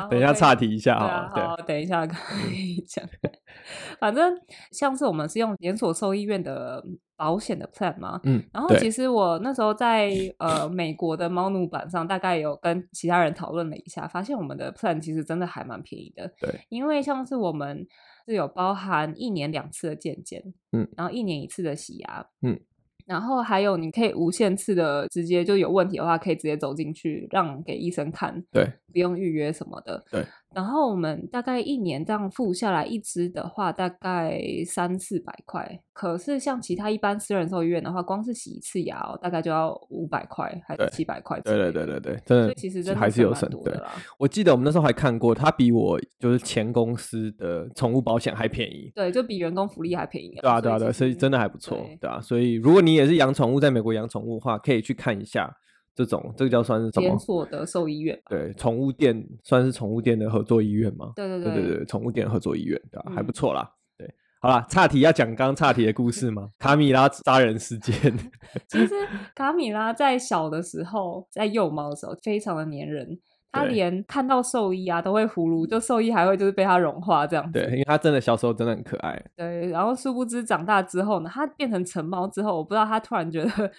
[0.10, 1.32] 等一下岔题一下啊。
[1.34, 2.16] 好，等一下可
[2.52, 3.08] 以讲。
[4.02, 4.36] 反正
[4.72, 6.84] 像是我们是用连锁兽医院的
[7.16, 8.44] 保险的 plan 嘛，嗯。
[8.52, 16.28] 然后其实我那时候在呃美国的猫奴版上，大概有跟其他人讨论了一下，发现我们的 plan 其实真的还蛮便宜的。
[16.42, 16.60] 对。
[16.70, 17.86] 因为像是我们。
[18.26, 22.60] 是有包含一年两次的健检，嗯，然后一年一次的洗牙，嗯，
[23.06, 30.26] 然后还有你可以无限次的直接就有问题的话，可以直接走进去让给医生看，对，不用预约什么的，对。
[30.54, 35.80] 然后我们大概一年这样付下来，一支的话大概三四百块。
[35.94, 41.40] 可是像其他一般私人兽医院的话，光是洗一次牙哦，大概就要五百块还是七百块？
[41.42, 43.92] 对对对对对，真的，其实真的还是有省的啦。
[44.18, 48.92] 我记得我们那时候还看过，它比我就是前公司的宠物保险还便宜。
[48.96, 50.36] 对，就比员工福利还便宜。
[50.42, 52.20] 对啊对啊对，所以真的还不错，对，对啊。
[52.20, 55.56] 所以如果你也是养宠物，在美国养宠物的话，可以去看一下。
[55.96, 57.08] 这种这个叫算是什么？
[57.08, 58.20] 连锁的兽医院。
[58.30, 61.12] 对，宠物店算是宠物店的合作医院吗？
[61.16, 63.12] 对对对对对，宠物店合作医院，对吧？
[63.16, 63.70] 还不错啦。
[63.98, 66.50] 对，好啦，岔题要讲刚刚岔题的故事吗？
[66.58, 67.96] 卡米拉杀人事件。
[68.68, 68.94] 其实
[69.36, 73.20] 卡米拉在小的时候，在幼猫的时候，非常的粘人。
[73.56, 77.52] 他连看到兽医啊都会呼噜，就兽医还会就是被他融化这样子。
[77.52, 79.24] 对，因为他真的小时候真的很可爱。
[79.36, 83.72] 对，然后殊不知长大之后呢，他变成成猫之后，我不知道他突然觉得。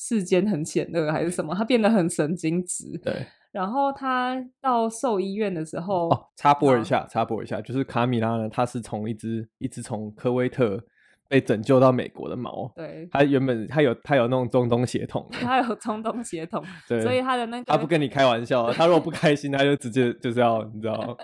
[0.00, 1.52] 世间很险恶还是什么？
[1.56, 2.96] 他变得很神经质。
[3.02, 10.80] 对，然后他到兽医院的时候，哦，插播一下，插播一下，就是卡米拉呢，他是从一只一只从科威特
[11.28, 12.70] 被拯救到美国的猫。
[12.74, 21.16] 对，它原本它有它有那种中东血统，它有中东血统，对，所以它的那个它不跟你开玩笑，他如果不开心，他就直接就是要你知道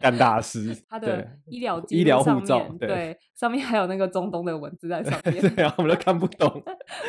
[0.00, 0.74] 干大事。
[0.88, 6.62] 他的医疗医疗护照，对，上面还有那个中东的文字在上 面，对啊，我们都看不懂。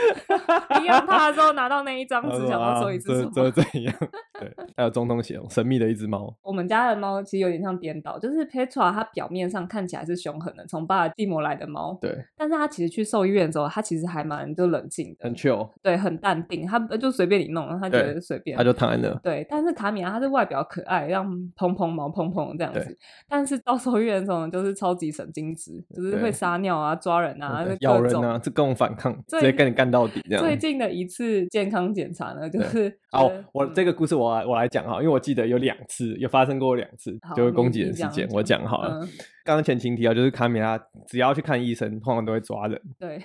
[0.82, 3.32] 你用它的时候拿到那一张纸，想要说一次什么？
[3.34, 3.94] 这怎样？
[4.40, 6.36] 对，还有中东血统，神秘的一只猫。
[6.42, 11.98] 我们家的猫其实有点像颠倒，就是 Petra，它表面上看起来是凶狠的，从巴尔的摩来的猫。
[12.02, 19.14] 对，但是他其实去兽医院之后，他其实还蛮就冷静的，很 chill，对，很淡定，他就随便你弄，他觉得随便，他就躺在那。
[19.20, 22.98] 对，但是卡米拉他是外表可爱，让蓬蓬毛蓬蓬这样子，
[23.28, 30.44] 但是到兽医院的时候就是超级神经质，就是会撒尿啊、抓人啊、咬人啊，这各种反抗，直接跟你干到底这样。
[30.44, 39.08] 最近的一次健康检查呢，就是好，我这个故事我来我来讲哈，因为我记得有两次，有发生过两次，就是攻击人事件，我讲好了。
[39.46, 40.78] 刚刚前情提到，就是卡米拉
[41.08, 42.82] 只要去看医生，通常都会抓人。
[43.00, 43.24] 对。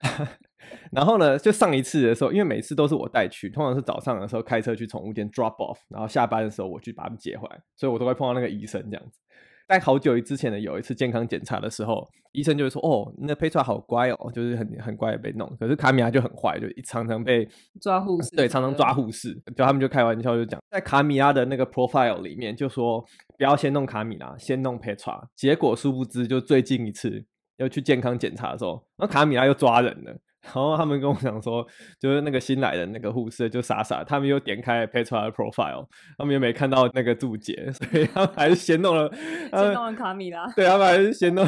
[0.90, 9.20] 然后呢，就上一次的时候，因为每次都是我带去，通常是早上的时候开车去宠物店 drop off，然后下班的时候我去把他们接回来，所以我都会碰到那个医生这样子。
[9.68, 17.48] 在好久之前的有一次健康检查的时候，医生就会说：“哦，那 Petra 好乖哦，就是很很乖的被弄。”可是卡米拉就很坏，就常常被
[17.80, 18.30] 抓护士。
[18.36, 19.34] 对，常常抓护士。
[19.56, 23.04] 就他们就开玩笑就讲，在卡米拉的那个 profile 里面就说
[23.36, 25.20] 不要先弄卡米拉，先弄 Petra。
[25.34, 27.24] 结果殊不知，就最近一次
[27.56, 30.16] 要去健康检查的时候，那卡米拉又抓人了。
[30.54, 31.66] 然后他们跟我讲说，
[32.00, 35.86] 就是那个新来的那个护士就傻傻，他们又点开 Petra 的 profile，
[36.16, 39.12] 他们又没看到那个注解， 所以他们还是先弄了，
[39.52, 40.46] 先弄了卡米拉。
[40.54, 41.44] 对，他们还是先弄，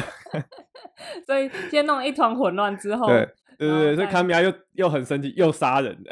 [1.25, 3.27] 所以先弄了一团混乱之后，对
[3.57, 6.11] 对对对，所以卡米拉又又很生气，又杀人的，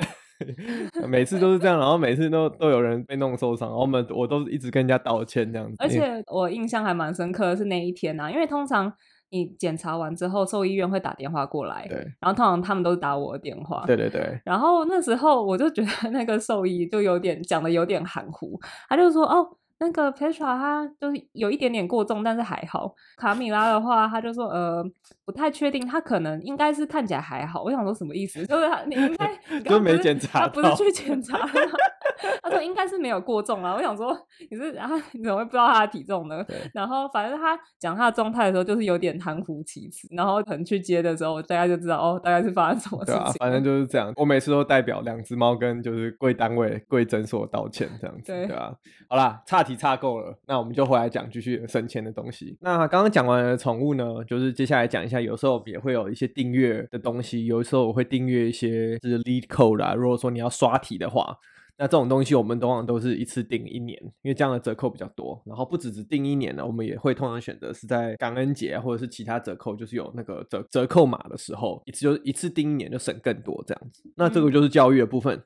[1.07, 5.75] 每次都是这样，然后每次都都有人被弄受伤，然后我们我都一直跟人家道歉这样子。
[5.79, 8.91] 而且我印象还蛮深刻的是那一天啊，因为通常。
[9.29, 14.39] 你检查完之后，兽医院会打电话过来，对，然后通常他们都是打我的电话，对对对。
[14.43, 18.59] 然后那时候我就觉得那个兽医就有点讲的有点含糊，
[18.89, 19.57] 他就说哦。
[19.79, 22.93] 那个 Petra 她就是有一点点过重，但是还好。
[23.17, 24.83] 卡米拉的话，他就说呃
[25.25, 27.63] 不太确定，他可能应该是看起来还好。
[27.63, 28.45] 我想说什么意思？
[28.45, 31.51] 就是他你应该就没检查，他不是去检查吗？
[32.41, 33.75] 他说应该是没有过重啊。
[33.75, 34.17] 我想说
[34.49, 36.43] 你是然后你怎么会不知道他的体重呢？
[36.73, 40.07] 然后反正他讲他的状态的时候，就是有点含糊其辞。
[40.15, 43.33] 然后可能去接的时候，大家就知道哦，大概是发生什么事情。
[43.39, 44.11] 反正就是这样。
[44.15, 48.73] 我每次都代表两只猫跟就是贵单位、贵诊所道歉这样子，对，对啊。
[49.07, 49.66] 好啦，差。
[49.67, 52.57] 题差够了，那我们就回来讲继续省钱的东西。
[52.61, 57.45] 那刚刚讲完了宠物呢，就是接下来讲一下，有时候也会有一些订阅的东西。
[57.45, 59.93] 有时候我会订阅一些就是 lead code 啦。
[59.93, 61.37] 如果说你要刷题的话，
[61.79, 65.39] 那这种东西我们通常都是一次订一年，因为这样的折扣比较多。
[65.45, 74.01] 然后不只只订一年呢，我们也会通常选择是在感恩节或者是其他折扣，就是有那个折折扣码的时候，一次就一次订一年就省更多这样子。
[74.15, 75.37] 那这个就是教育的部分。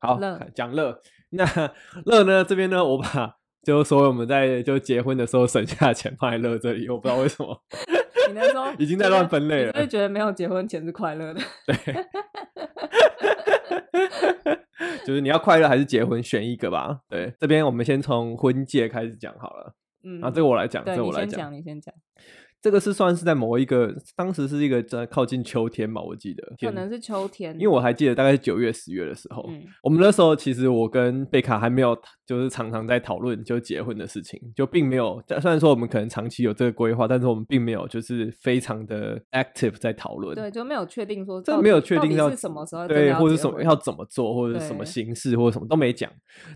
[0.00, 1.00] 嗯、好，讲乐。
[1.30, 1.44] 那
[2.04, 3.36] 乐呢这边呢，我把。
[3.62, 7.62] 就说我们在就结婚的时候省下的钱放在乐这里，我不知道为什么。
[8.28, 11.40] 你那时候已经在乱分类了，所以觉得没有结婚前是快乐的。
[11.66, 11.76] 对，
[15.04, 17.00] 就是你要快乐还是结婚，选一个吧。
[17.08, 19.74] 对，这边我们先从婚戒开始讲好了。
[20.04, 21.92] 嗯，啊，这个我来讲，这个我来讲，你先讲。
[22.62, 31.96] 这个是算是在某一个，当时是一个在靠近秋天嘛，我记得可能是秋天，因为我还记得大概是九月、十月的时候，嗯，我们那时候其实我跟贝卡还没有，
[32.26, 35.22] 就是常常在讨论就结婚的事情，就并没有。
[35.40, 46.10] 虽然说我们可能长期有这个规划，但是我们并没有就是非常的 active 在讨论，对，就没有确定说这没有确定要是什么时候，对，或者什么要怎么做，或者什么形式，或者什么都没讲。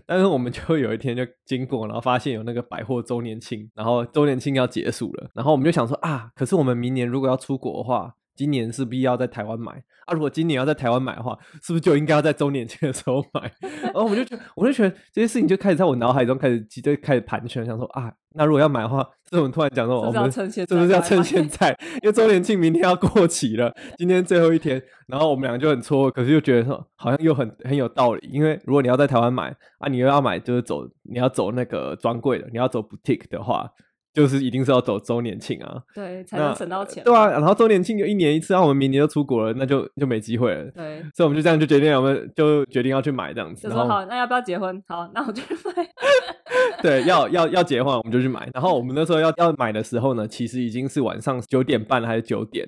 [0.05, 6.75] 但是我们就有一天就经过，然后发现有那个百货周年庆，然后周年庆要结束了，然后我们就想说啊，可是我们。
[6.75, 9.71] 明年如果要出国的话，今年是不是要在台湾买
[10.05, 10.13] 啊？
[10.13, 13.49] 如果今年要在台湾买的话，是不是就应该要在周年庆的时候买？
[13.81, 21.75] 然后我们就觉得，我就觉得这些事情就开始在我脑海中开始就开始盘旋，想说啊，那如果要买的话，这种突然讲说，我们是不是要趁现在？
[22.03, 33.71] 因为周年庆明天要过期了，今天最后一天，然后我们两个就很戳，可是又觉得说好像又很很有道理，因为如果你要在台湾买啊，你又要买就是走你要走那个专柜的，你要走 boutique 的话。
[34.15, 37.03] 就是一定是要走周年庆啊，对，才能省到钱。
[37.03, 40.71] 对啊，然后周年庆就一年一次，然后我们明年就出国了，那就就没机会了。
[40.71, 43.67] 对，所以我们就这样就决定，我们就决定要去买这样子。
[43.67, 44.81] 就说好，那要不要结婚？
[44.87, 45.87] 好，那我就去买。
[46.81, 48.49] 对，要要要结婚，我们就去买。
[48.53, 52.65] 然后我们那时候要要买的时候呢，其实已经是晚上九点半还是九点。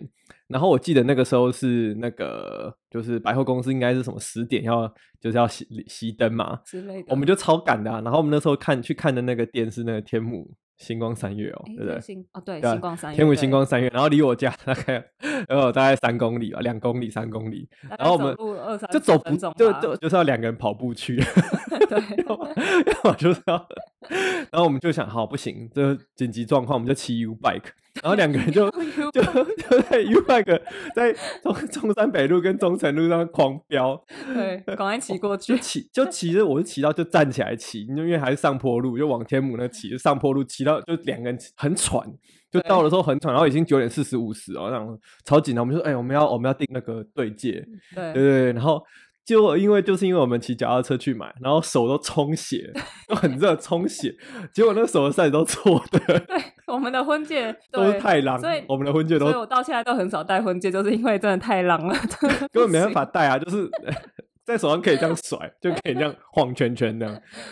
[0.47, 4.87] 然后我记得那个时候是那个，就是百货公司应该是什么十点要
[5.19, 8.01] 就是要熄熄灯嘛之类的，我们就超赶的啊。
[8.01, 11.95] 然后我们那时候看去看的那个店是那个天母星光三月哦，对不对？
[12.33, 15.03] 哦，对，星光三月，天母星光三月，然后离我家大概
[15.47, 17.67] 然后大概三公里吧，两公里、三公里，
[17.97, 18.35] 然后我们
[18.91, 21.15] 就走不就就就是要两个人跑步去，
[21.89, 22.35] 对，要
[23.03, 23.67] 么就是要，
[24.51, 27.71] 然后我们就想，好不行，这紧急状况，我们就骑 U bike。
[28.01, 28.69] 然后两个人就
[29.11, 30.61] 就就在 U bike
[30.95, 34.01] 在中中山北路跟中城路上狂飙，
[34.33, 42.01] 对，赶快骑过去，就骑就骑着，我就骑到就站起来骑，因为还是上坡路，就往天母那骑，上坡路骑到就两个人很喘，
[42.51, 48.81] 就到的时候很喘，然后已经九点四十五十哦，那种超紧张，我们就说，哎，我们要我们要订那个对戒，对对对，然后。
[49.27, 52.71] 结果因为就是因为我们骑脚踏车去买，然后手都充血，
[53.09, 54.15] 都很热，充血。
[54.53, 55.99] 结果那个手的 size 都错的。
[55.99, 56.23] 对，
[56.73, 59.25] 我们的婚戒都是太浪，所以我们的婚戒都。
[59.27, 61.95] 所以我到现在都很少戴婚戒，就是因为真的太浪了，
[62.51, 63.69] 根本没办法戴啊，就是。
[64.47, 67.05] 在手上可以这样甩，就可以这样晃圈圈的，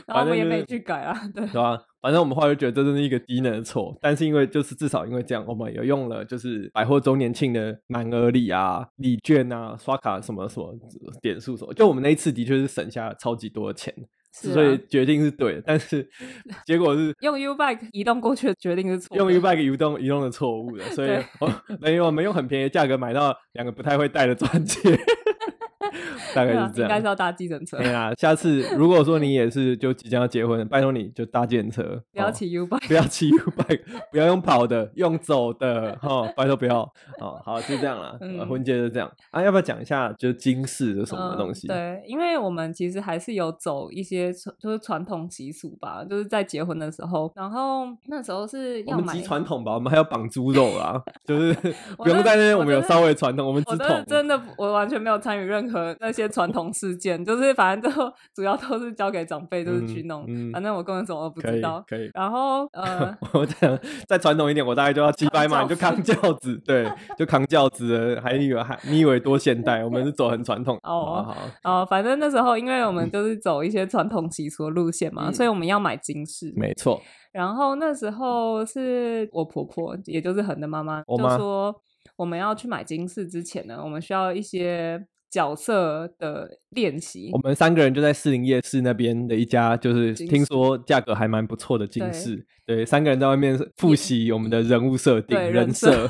[0.08, 1.78] 然后我们也没去改啊，对，对吧？
[2.02, 10.74] 反正我们后来就觉得这真是一个低能的错，但是因为就是至少因为这样，我们有用了就是百货周年庆的满额礼啊、礼券啊、刷卡什么什么
[11.22, 15.64] 点数什么，就我们那一次的确是省下了超级多的钱，是啊、所以决定是对的。
[15.66, 16.08] 但是
[16.66, 21.10] 结果是用 U bike 移动过去的决定是错的，用 U bike 移动移动的错误的，所以
[21.40, 24.80] 我 没有我们用很便宜的价格买到两个不太会戴的钻戒。
[26.36, 27.78] 大概是这样，应该是要搭计程车。
[27.78, 33.82] 对啊，下次如果说你也是就即将要结婚，拜托你就搭计程车，不要骑 U bike，不要骑 U bike，
[34.12, 36.82] 不要用跑的，用走的，哈，拜托不要。
[37.20, 38.18] 哦，好，就这样了，
[38.48, 39.42] 婚戒就这样啊。
[39.42, 41.68] 要不要讲一下就是金饰的什么东西？
[41.68, 51.54] 对，因为我们其实还是有走一些就是传统习俗吧，就是在结婚的时候，然后那时候是要买我们极传统吧，我们还要绑猪肉啦，就是
[51.98, 56.26] 不用在那边，我们有稍微传统，我们只统真的我完全没有参与任何那些。
[56.36, 60.24] 传统事件就是，反正就主要都是交给长辈，就是去弄。
[60.28, 61.82] 嗯嗯、反正我根本什么都不知道。
[61.88, 62.00] 可以。
[62.00, 68.20] 可以然后呃， 我讲再传统一点，我大概就要七百码，你就 扛轿子，对，就扛轿子。
[68.22, 69.86] 还以为还你以为多现代？
[69.86, 70.76] 我们是走很传统。
[70.84, 71.24] 哦，
[71.64, 76.52] 好哦，反正那时候因为我们就是走一些传统习俗的路线嘛，嗯、所以我们要买金饰。
[76.58, 77.02] 没错。
[77.32, 81.74] 然后那时候是我婆婆，也就是恒的妈妈就说
[82.18, 85.06] 我们要去买金饰之前呢，我们需要一些。
[85.36, 92.48] 角色的练习，我们三个人就在士林夜市那边的一家，就是听说价格还蛮不错的金饰。
[92.66, 96.10] 对，三个人在外面复习我们的人物设定、人设。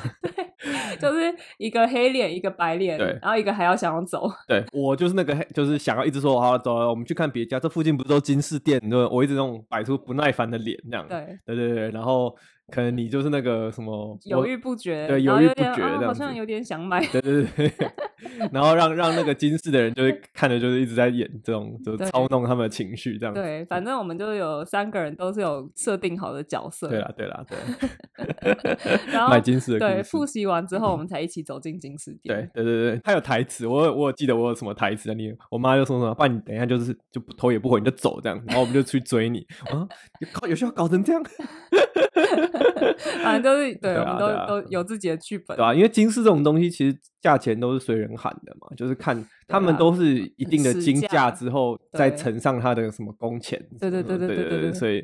[0.62, 4.30] 对，就是一个黑脸，一个白脸，对，然后一个还要想要走。
[4.48, 8.80] 对，我就是那个黑，就是想要一直说我好走，我们去看别家，这附近不是都金饰店？
[8.90, 11.06] 对，我一直那种摆出不耐烦的脸，这样。
[11.08, 12.36] 对，对对对，然后。
[12.72, 17.72] 可能你就是那个什么犹豫不决，对，犹豫不决，好像有点想买，对对对，
[18.52, 23.36] 然后让让那个金饰的人就是 看着就是一直在演这种，就操弄他们的情绪这样。
[23.36, 26.88] 对，反正我们就有三个人都是有设定好的角色。
[26.88, 27.58] 对啦，对啦，对。
[29.12, 32.50] 然后买金饰的，对，复习完之后我们才一起走进金饰店。
[32.54, 35.14] 对对对对，他有台词，我我记得我有什么台词啊？
[35.14, 39.88] 你我妈就说什么，不然你等一下就是就头也不回你就走这样，然后我们就去追你啊，
[40.44, 41.24] 有有需要搞成这样？
[43.24, 55.04] 反正就是对，我们都、啊、都有自己的剧本，对啊，因为金饰这种东西，其实价钱都是随人喊的嘛，就是看他们都是一定的金价之后，再乘上他的什么工钱，对对对对对对对，所以。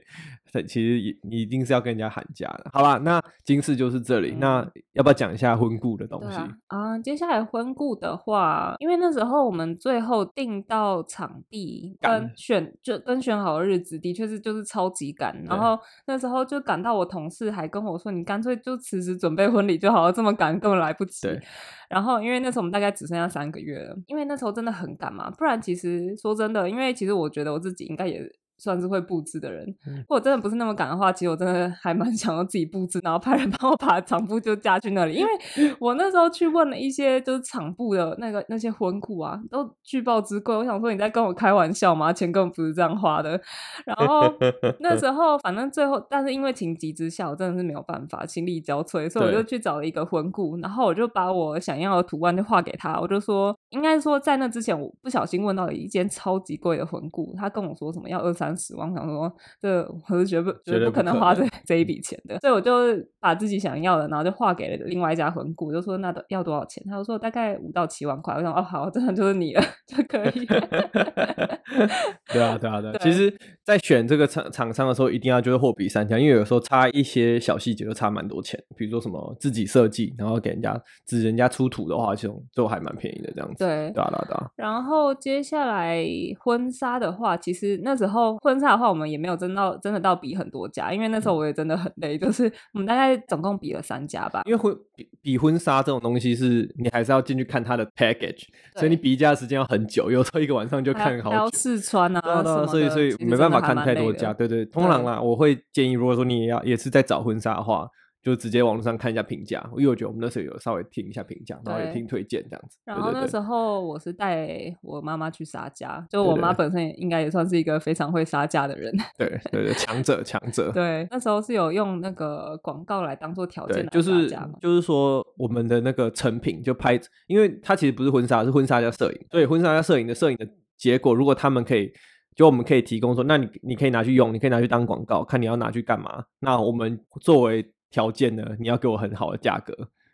[0.67, 2.97] 其实也你一定是要跟人家喊价的，好吧？
[2.97, 6.99] 那金饰就是这里，嗯、那要不要讲一下婚故的东西啊，啊？
[6.99, 15.41] 接下来婚故的话，因为那时候我们最后定到场地跟选就跟选好的日子，的确是就是超级赶。
[15.45, 21.29] 然后那时候就赶到我同事还跟我说：“你干脆就辞职准备婚礼就好了，这么赶根本来不及。
[21.29, 21.39] 对”
[21.87, 25.29] 然后因为那时候我们大概只剩下三个月了，因为那时候真的很赶嘛。
[25.29, 28.27] 不然其实说真的，因为其实我觉得我自己应该也。
[28.61, 35.15] 算是会布置的人，如果真的不是那么赶的话，其实我真的还蛮想要自己布置，然后派人帮我把场布就架去那里。
[35.15, 35.31] 因为
[35.79, 40.55] 我那时候去问了一些就是场布的那个那些婚裤啊，都巨爆之贵。
[40.55, 42.13] 我想说你在跟我开玩笑吗？
[42.13, 43.41] 钱根本不是这样花的。
[43.83, 44.31] 然后
[44.79, 52.99] 那时候 反正最后，但是因为情急之下，我真的是没有办法，心力交瘁，所以我就去找了一个婚裤，然后我就把我想要的图案就画给他。
[52.99, 58.51] 我就说，应该说在那之前，我不小心问到了一间超级贵的魂骨，他跟我说什么要二三。
[58.61, 62.71] 十万，想说这我是绝不绝对不可能花这这一笔钱的，所以我就
[63.19, 66.83] 把自己想要的，然后就画给了另外一家魂骨，就说那要多少钱？
[66.87, 68.35] 他就说大概五到七万块。
[68.35, 70.45] 我想哦好，这样就是你了 就可以。
[72.31, 72.91] 对啊，对啊， 对。
[72.99, 78.61] 其实，在选这个厂厂商的时候，一定要就是货比三家，因为有时候差一些小细节就差蛮多钱。
[78.75, 83.60] 比如说什么自己设计，然后给人家指人家出图的话，这种就还蛮便宜的这样子。
[83.67, 84.37] 对，对啊，对。
[84.55, 86.03] 然后接下来
[86.39, 94.41] 婚纱的话，其实那时候婚纱的话，我们也没有真到真的到比很多家，因为那时候我也真的很累，就是我们大概总共比了三家吧。
[94.45, 98.45] 因为婚比比婚纱这种东西，是你还是要进去看它的 package，
[98.75, 101.35] 所以你比价的时间要很久，有时候一个晚上就看好久。
[101.35, 104.65] 要试穿啊，对啊，对啊，所以所以没办法看太多家，对对。
[104.65, 107.87] 通常啦，我会建议，如果说你也要也是在找婚纱的话。
[108.21, 112.77] 就直接网络上看一下评价，因为我觉得我们那时候有稍微听一下评价，然后也听推荐这样子。
[112.85, 118.93] 然后那时候我是带我妈妈去杀价，就我妈本身也应该也算是一个非常会杀价的人。
[119.17, 120.71] 对对对，强者强者。
[120.73, 129.25] 对，那时候是有用那个广告来当做条件就是就是说我们的那个成品就拍，因为它其实不是婚纱，是婚纱加摄影。
[129.31, 130.47] 所以婚纱加摄影的摄影的
[130.77, 131.91] 结果，如果他们可以，
[132.35, 136.23] 就我们可以提供说，那你你可以拿去用，你可以拿去当广告，看你要拿去干嘛。
[136.39, 138.43] 那我们作为条件呢？
[138.59, 139.73] 你要给我很好的价格，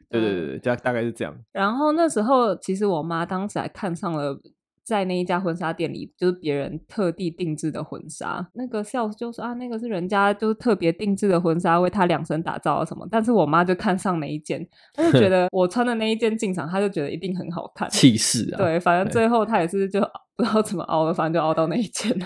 [0.09, 1.37] 对对对，大、概是这样。
[1.53, 4.39] 然后那时候，其实我妈当时还看上了
[4.83, 8.49] 在那一家婚纱店里，就是别人特地定制的婚纱。
[8.53, 13.05] 那个 sales 就说啊，那个是人家就是特别定制的婚纱，为她量身打造了什么。
[13.11, 18.57] 但是我妈就看上那一件，她就觉得我穿的那一件进场，她就觉得一定很好看，气势啊。
[18.57, 19.99] 对，反正最后她也是就
[20.37, 22.25] 不知道怎么熬了，反正就熬到那一件了。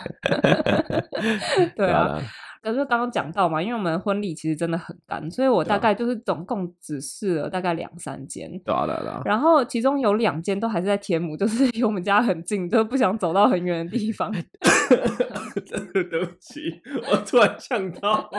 [1.76, 2.22] 对啊。
[2.62, 8.50] 可是刚刚讲到嘛，因为我们婚礼其实真的很赶，所以我大概就是总共只试了大概两三间。
[8.64, 9.22] 对啊，对啊。
[9.26, 14.32] 然后其中有两间都还是在天母，就是离我们家很近，就不想走到很远的地方。
[15.66, 16.82] 真的对不起，
[17.12, 18.30] 我突然想到，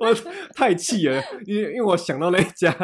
[0.00, 0.14] 我
[0.54, 2.74] 太气了，因为因为我想到那一家。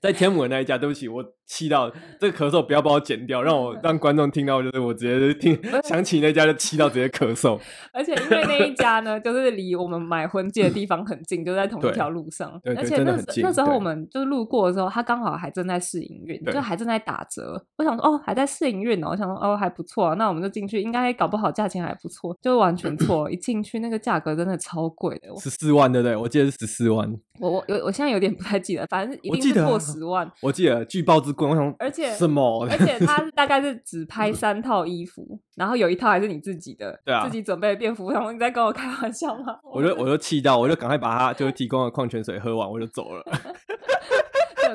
[0.00, 7.58] 在天母的那一家，对不起，我气到这个咳嗽，不要把我剪掉，让我让观众听到，就是我直接听想起那家就气到直接咳嗽。
[7.92, 12.60] 而且因为那一家呢，就是离我们买婚戒的地方很近，就在同一条路上。
[12.62, 17.64] 对，而且那那时候我们就路过的时候，他刚好还正在试营运，就还正在打折。
[17.78, 23.30] 我想说，哦，还在试营运呢，我想说，哦，还不错啊，那我们就进去，应该搞不好价钱还不错，就完全 错。
[23.30, 26.16] 一进去那个价格真的超贵的，十四万对不对？
[26.16, 27.12] 我记得是十四万。
[27.38, 30.30] 我我有我现在有点不太记得，反正一定是过十万。
[30.40, 32.66] 我记得巨爆之贵，我想，而且什么？
[32.70, 38.10] 而且他大概是只拍三套衣服，然后有一套还是你自己的，对啊，自己准备的便服。
[38.10, 39.58] 然后你在跟我开玩笑吗？
[39.72, 43.24] 我就我就气到，我就赶快把他就是提供的矿泉水喝完，我就走了。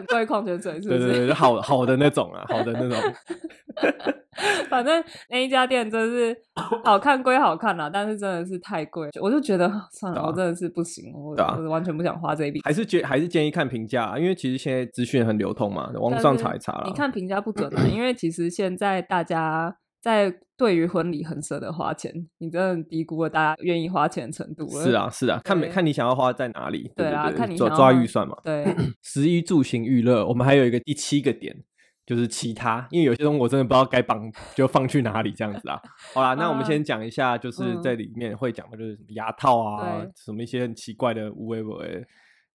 [0.01, 0.99] 很贵矿泉水是不是？
[0.99, 2.97] 对对对，好好的那种啊，好的那种。
[4.69, 6.35] 反正那一家店真是
[6.83, 12.61] 好看归好看啦，但是真的是太贵，我就觉得 算了，啊、我真的是不行，我我完全不想花这一笔。
[12.63, 16.83] 还是建还是建议看评价，因为其实现在资讯很流通嘛，网上查一查啦。
[16.85, 24.83] 你看评价不准啊，因为其实现在大家在对于婚礼很舍得花钱，你真的很低估了大家愿意花钱的程度了。
[24.83, 28.35] 是啊是啊，看看你想要花在哪里，对，对，对，对啊，看你抓抓预算嘛。
[28.43, 28.65] 对，
[29.03, 31.63] 食衣住行娱乐，我们还有一个第七个点。
[32.03, 35.79] 就是其他，因为有些东西我真的不知道该绑就放去哪里这样子啊。
[36.13, 42.03] 好啦，那我们先讲一下，就是在里面会讲的就是什么牙套啊，什么一些很奇怪的无为不为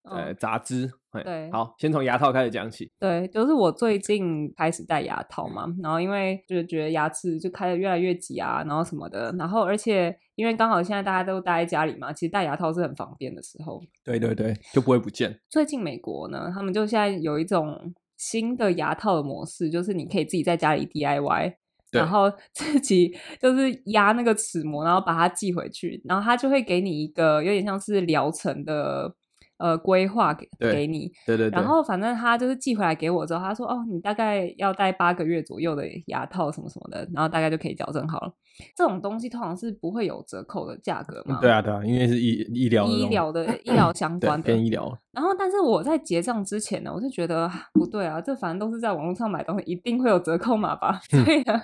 [0.05, 0.91] 呃杂志。
[1.23, 2.91] 对，好，先从牙套开始讲起。
[2.99, 13.81] 对，就是我最近开始戴牙套嘛，然后因为就是觉得牙齿就开得越来越挤啊，然后什么的，然后而且因为刚好现在大家都待在家里嘛，其实戴牙套是很方便的时候。
[14.03, 15.39] 对对对，就不会不见。
[15.49, 17.93] 最近美国呢，他们就现在有一种。
[18.17, 21.53] 新的牙套的模式就是你可以自己在家里 DIY，
[21.91, 29.13] 然后 自己就是压那个齿模，然后把它寄回去，然后它就会给你一个有点像是疗程的。
[29.57, 38.33] 呃，规划给给你，对对对，然后反正他就是寄回来给我之后，他说哦，你大概要戴八个月左右的牙套什么什么的，然后大概就可以矫正好了。
[38.75, 41.39] 这种东西通常是不会有折扣的价格嘛？
[41.41, 44.97] 对啊对啊，因为是医医疗医疗的医疗相关的偏医疗。
[45.11, 50.99] 然后，但是我在结账之前呢，我就觉得不对啊，这反正都是在网络上买东西，一定会有折扣码吧？
[51.09, 51.61] 所以呢。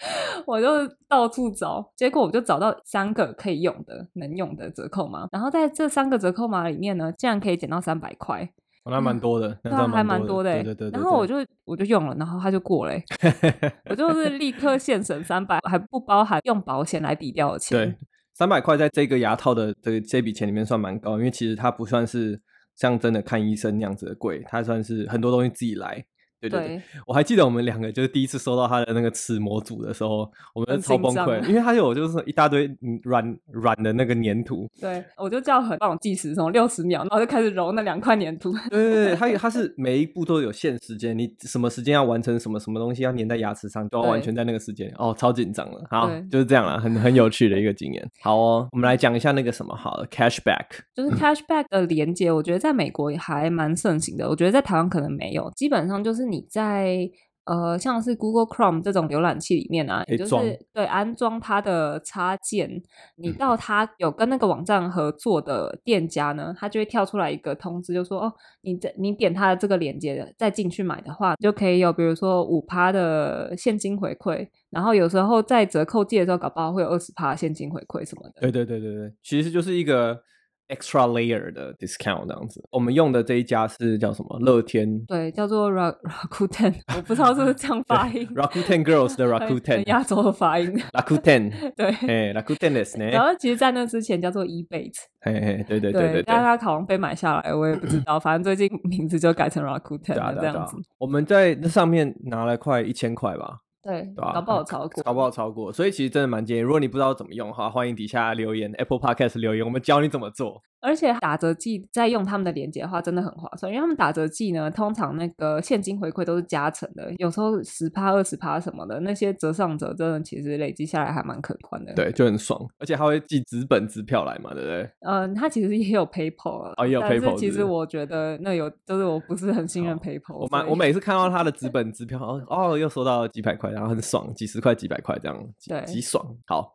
[0.46, 0.66] 我就
[1.08, 5.28] 到处找，结果我就找到三个可以用的、能用的折扣码。
[5.32, 8.48] 然后在这三个折扣码里面呢，竟然可以减到三百块，
[8.84, 10.52] 那还蛮多的，对啊，还蛮多的。
[10.62, 10.90] 对对对。
[10.90, 12.94] 然后我就我就用了，然后它就过了，
[13.90, 17.76] 我就是立刻现省三百，还不包含用保险来抵掉的钱。
[17.78, 17.94] 对，
[18.34, 22.40] 三百块在这个牙套的这这笔钱里面算蛮高，因为其实它不算是
[22.74, 26.04] 像真的看医生那样子的贵，它算是很多东西自己来。
[26.40, 32.70] 对对对，我还记得我们两个就是第一次收到他的那个齿模组的时候，我们超崩溃，因为他有就是一大堆
[33.02, 34.66] 软软的那个粘土。
[34.80, 38.52] 对，我就叫很帮我计时，从六十秒，然后就开始揉那两块粘土。
[38.70, 44.90] 对对对，他他是 每一步都有限时间，你什么时间要完成什么什么东西要粘在牙齿上，都要完全在那个时间。
[44.96, 45.84] 哦，超紧张了。
[45.90, 48.10] 好，就是这样了，很很有趣的一个经验。
[48.22, 54.26] 好哦，我们来讲一下那个什么好了，cashback，就是 cashback 的连接，我觉得在美国也还蛮盛行的。
[54.26, 56.29] 我觉得在台湾可能没有，基本上就是。
[56.30, 57.10] 你在
[57.44, 60.36] 呃，像是 Google Chrome 这种浏览器里面啊，也就是
[60.72, 62.80] 对安装它的插件，
[63.16, 78.34] 你到它有跟那个网站合作的店家呢，它就会跳出来一个通知，就说哦，你这你点它的这个链接再进去买的话，就可以有比如说五趴的现金回馈，然后有时候在折扣季的时候，搞不好会有二十趴现金回馈什么的。
[78.42, 80.22] 对对对对对，其实就是一个。
[80.70, 84.38] Extra layer 的 discount 这样子，我们用的这一家是叫什么？
[84.40, 88.26] 乐天，对，叫做 Rakuten，我不知道是不是这样 发音。
[88.34, 90.72] Rakuten Girls 的 Rakuten，亚洲的发音。
[90.92, 93.10] Rakuten，对，哎，Rakuten 的呢。
[93.10, 96.22] 然后其实，在那之前叫做 Ebates，嘿嘿，对对对对。
[96.22, 98.18] 但是他好像被买下来，我也不知道。
[98.20, 100.76] 反正最近名字就改成 Rakuten 了，这样子。
[100.98, 103.58] 我们在那上面拿了快一千块吧。
[103.82, 104.32] 对，对吧？
[104.34, 105.72] 搞不好超过，搞不好超过。
[105.72, 110.62] 所以其实真的蛮建议，如果你不知道怎么用的话，欢迎底下留言，Apple Podcast 留言，我们教你怎么做。
[110.80, 121.92] 而且打折季再用他们的链接的话，真的很划算，因为他们打折季呢，通常那个现金回馈都是加成的，有时候十趴、二十趴什么的，那些折上折真的其实累积下来还蛮可观的。
[121.94, 124.90] 对，就很爽，而且他会寄纸本支票来嘛，对不对？
[125.00, 130.36] 嗯，他其实也有 PayPal，哦，也有 PayPal，其实我觉得那有，就是我不是很信任 PayPal。
[130.36, 136.24] 我每我每次看到他的纸本支票，哦哦，又收到了几百块，然后很爽，几十块、几百块这样，对，极爽。
[136.46, 136.74] 好，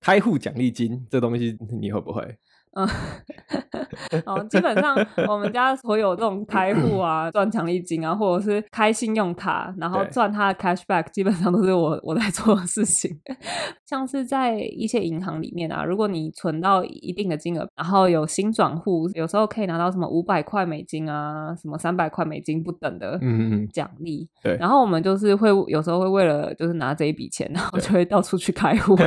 [0.00, 2.36] 开户奖励金这东西你会不会？
[2.74, 2.88] 嗯，
[4.24, 4.96] 哦，基本上
[5.28, 13.14] 我们家所有这种开户啊、赚奖励金啊，或者是开信用卡，然后赚它的 cashback，基本上都是我我在做的事情。
[13.84, 23.20] 像是在一些银行里面啊，如果你存到一定的金额，然后有新转户，有时候可以拿到什么五百块美金啊，什么三百块美金不等的
[23.70, 24.26] 奖励。
[24.42, 28.96] 对，然后我们就是会有时候会为了就是拿这一笔钱，然后就会到处去开户。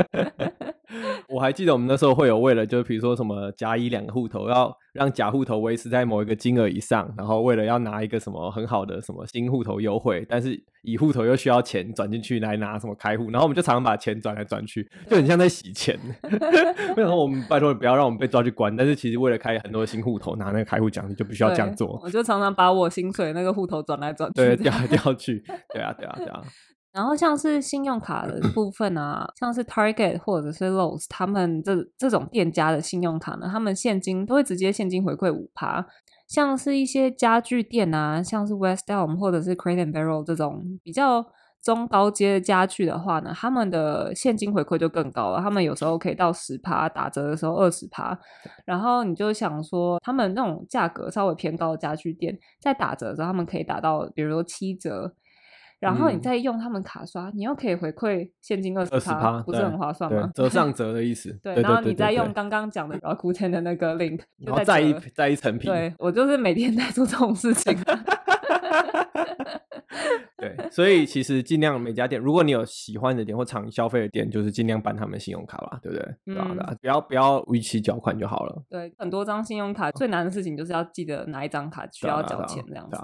[1.27, 15.97] 我还记得我们那时候会有为了，就是比如说什么甲乙两个户头，要让甲户头维持在某一个金额以上，然后为了要拿一个什么很好的什么新户头优惠，但是乙户头又需要钱转进去来拿什么开户，然后我们就常常把钱转来转去，就很像在洗钱。
[16.95, 21.99] 然后我们拜托你不要让我们被抓去关，但是其实为了开很多新户头拿那个开户奖励，就必须要这样做。
[22.03, 25.43] 我就常常把我薪水那个户头转来转去，对，调来调去，
[25.73, 26.41] 对啊，对啊，对啊。
[26.95, 35.85] 然后像是信用卡的部分啊，像是 Target 或者是 Lowe's，他们这这种店家的信用卡呢，他们现金都会直接现金回馈五趴。
[36.25, 41.25] 像是一些家具店啊，像是 West Elm 或者是 Crate and Barrel 这种比较
[41.61, 45.41] 中高阶的家具的话呢，他们的现金回馈就更高了。
[45.41, 48.17] 他们有时候可以到十趴，打折的时候二十趴。
[48.63, 55.13] 然后你就想说，他们那种价格稍微偏高的家具店，在打折的时候，他们可以打到比如说七折。
[55.79, 60.31] 然后你再用他们卡刷，你又可以回馈现金二十趴，不是很划算吗？
[60.33, 61.37] 折上 折的意思。
[61.43, 65.67] 对，然后你再用刚刚讲的 Rakuten 的那个 link， 然后再一再一层皮。
[65.67, 67.77] 对，我就是每天 在做这种事情。
[70.37, 76.15] 对，所以其实尽量每家店，如果你有喜欢的店或常消费的店，就是尽量办他们信用卡吧，对不对？
[76.25, 78.63] 对啊，不要不要逾期缴款就好了。
[78.69, 82.97] 对，很多张信用卡最难的事情就是要记得哪一张卡需要缴钱这样子。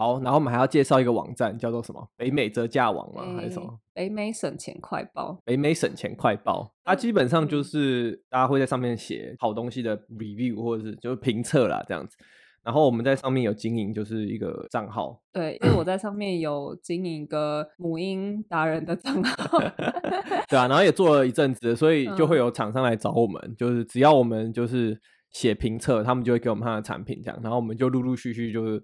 [0.00, 2.02] 好，然后我们还要介绍一个网站，叫做什么？
[2.16, 3.22] 北美折价网吗？
[3.36, 3.78] 还是什么？
[3.92, 5.38] 北美省钱快报。
[5.44, 12.16] 北美省钱快报，它基本上就是大家会在上面写好东西的 review 或者是就是评测啦，这样子。
[12.62, 15.20] 然后我们在上面有经营，就是一个账号。
[15.34, 19.58] 对，因为我在上面有经营一个母婴达人的账号。
[20.48, 24.98] 对啊，然后也做了一阵子，所以就会有厂商来找我们，嗯、就是只要我们就是
[25.30, 28.82] 写评测，他们就会给我们他的产品这样，然后我们就陆陆续续就是。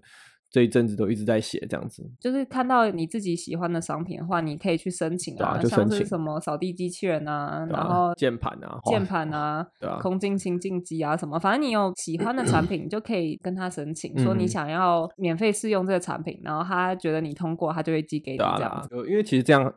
[0.49, 9.67] 这一阵子都一直在写这样子，就是看到你自己喜欢的商品的话，你可以去申请啊，像是什么扫地机器人啊，然后键盘啊，键盘啊，
[9.99, 18.95] 空净清净机啊什么，反正你有喜欢的产品，你就可以跟他申请，说你想要免费试用这个产品，然后他觉得你通过，他就会寄给你这样子。
[19.09, 19.73] 因为其实这样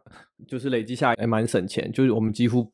[0.47, 2.73] 就是累积下来还蛮省钱，就是我们几乎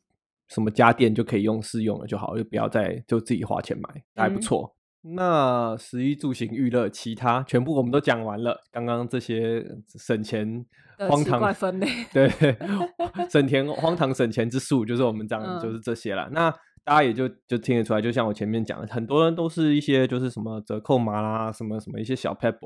[0.49, 4.76] 什么家电就可以用试用了就好，就不要再就自己花钱买，还不错。
[5.15, 8.65] 那食衣住行娱乐其他全部我们都讲完了。
[8.73, 9.65] 刚刚这些
[9.99, 10.65] 省钱
[11.09, 12.29] 荒唐分类，对，
[13.31, 16.25] 省钱荒唐省钱之术就是我们讲的就是这些了。
[16.29, 16.51] 嗯、那
[16.85, 22.57] 大家也就就听得出来，就像我前面讲的，很多人都是一些就是什么折扣码啦，什么什么一些小 pad，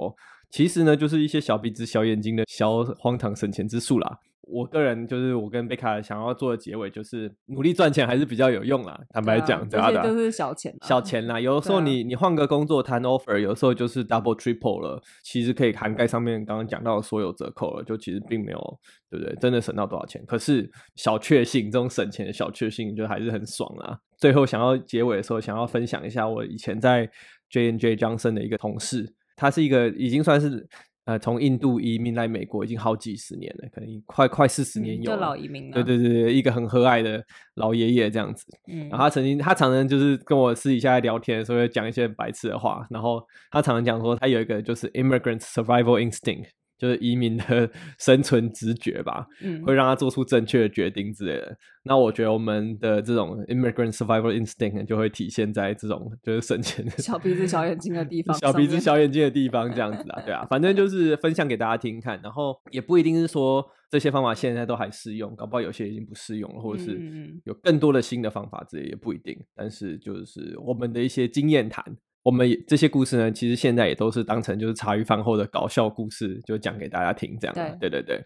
[0.51, 4.19] 其实呢就是一些小鼻子小眼睛的小荒唐省钱之术啦。
[4.51, 9.01] 我个人就是我跟贝卡想要做的结尾，就是努力赚钱还是比较有用啦。
[9.11, 11.39] 坦白讲，这些都是小钱，小钱啦。
[11.39, 18.79] 有的时候你你换个工作谈 offer，有的时候就是 double triple 了，其实可以涵盖上面刚刚讲到的所有折扣了，就其实并没有，
[19.09, 19.35] 对不对？
[19.37, 20.25] 真的省到多少钱？
[20.27, 24.01] 可是小确幸，这种省钱的小确幸，就还是很爽啦。
[24.19, 27.09] 最后想要结尾的时候，想要分享一下我以前在
[27.51, 30.69] J&J Johnson 的一个同事，他是一个已经算是。
[31.07, 35.17] 呃，从印度移民来美国已经好几十年了，可能快快四十年有了。
[35.17, 35.73] 就老移民了。
[35.73, 37.25] 对对对，一个很和蔼的
[37.55, 38.45] 老爷爷这样子。
[38.69, 42.87] 嗯，然后他曾经，他常常就是跟我私底下聊天的时候，会讲一些白痴的话。
[42.91, 43.21] 然后
[43.51, 46.49] 他常常讲说，他有一个就是 immigrant survival instinct。
[46.81, 47.71] 就是移民的
[48.01, 51.55] 生存直觉吧，嗯，会让他做出正确的决定之类的。
[51.83, 66.99] 那我觉得我们的这种 immigrant survival instinct 就会体现在这种就是 省钱的小鼻子小眼睛的地方，小鼻子小眼睛的地方这样子啊，对啊，反正就是分享给大家听看，然后也不一定是说这些方法现在都还适用，搞不好有些已经不适用了，或者是
[67.45, 69.37] 有更多的新的方法之类也不一定。
[69.55, 71.85] 但是就是我们的一些经验谈。
[72.23, 77.55] 我们这些故事呢，其实现在也都是当成就是茶余饭后的搞笑故事，就讲给大家听这样。
[77.55, 78.25] 对，对对对。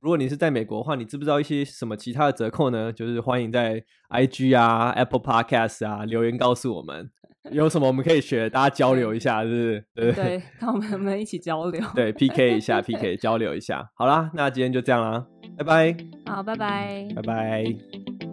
[0.00, 2.92] 如果你是在美国的话，你知不知道一些什么其他的折扣呢？
[2.92, 7.08] 就是欢迎在 IG 啊、Apple Podcast 啊留言告诉我们，
[7.52, 9.84] 有什么我们可以学，大家交流一下，是不是？
[9.94, 11.80] 对对，看我们能不能一起交流。
[11.94, 13.90] 对，PK 一下， PK 交流一下。
[13.94, 15.24] 好啦，那今天就这样啦，
[15.56, 15.96] 拜拜。
[16.26, 18.31] 好，拜拜，拜拜。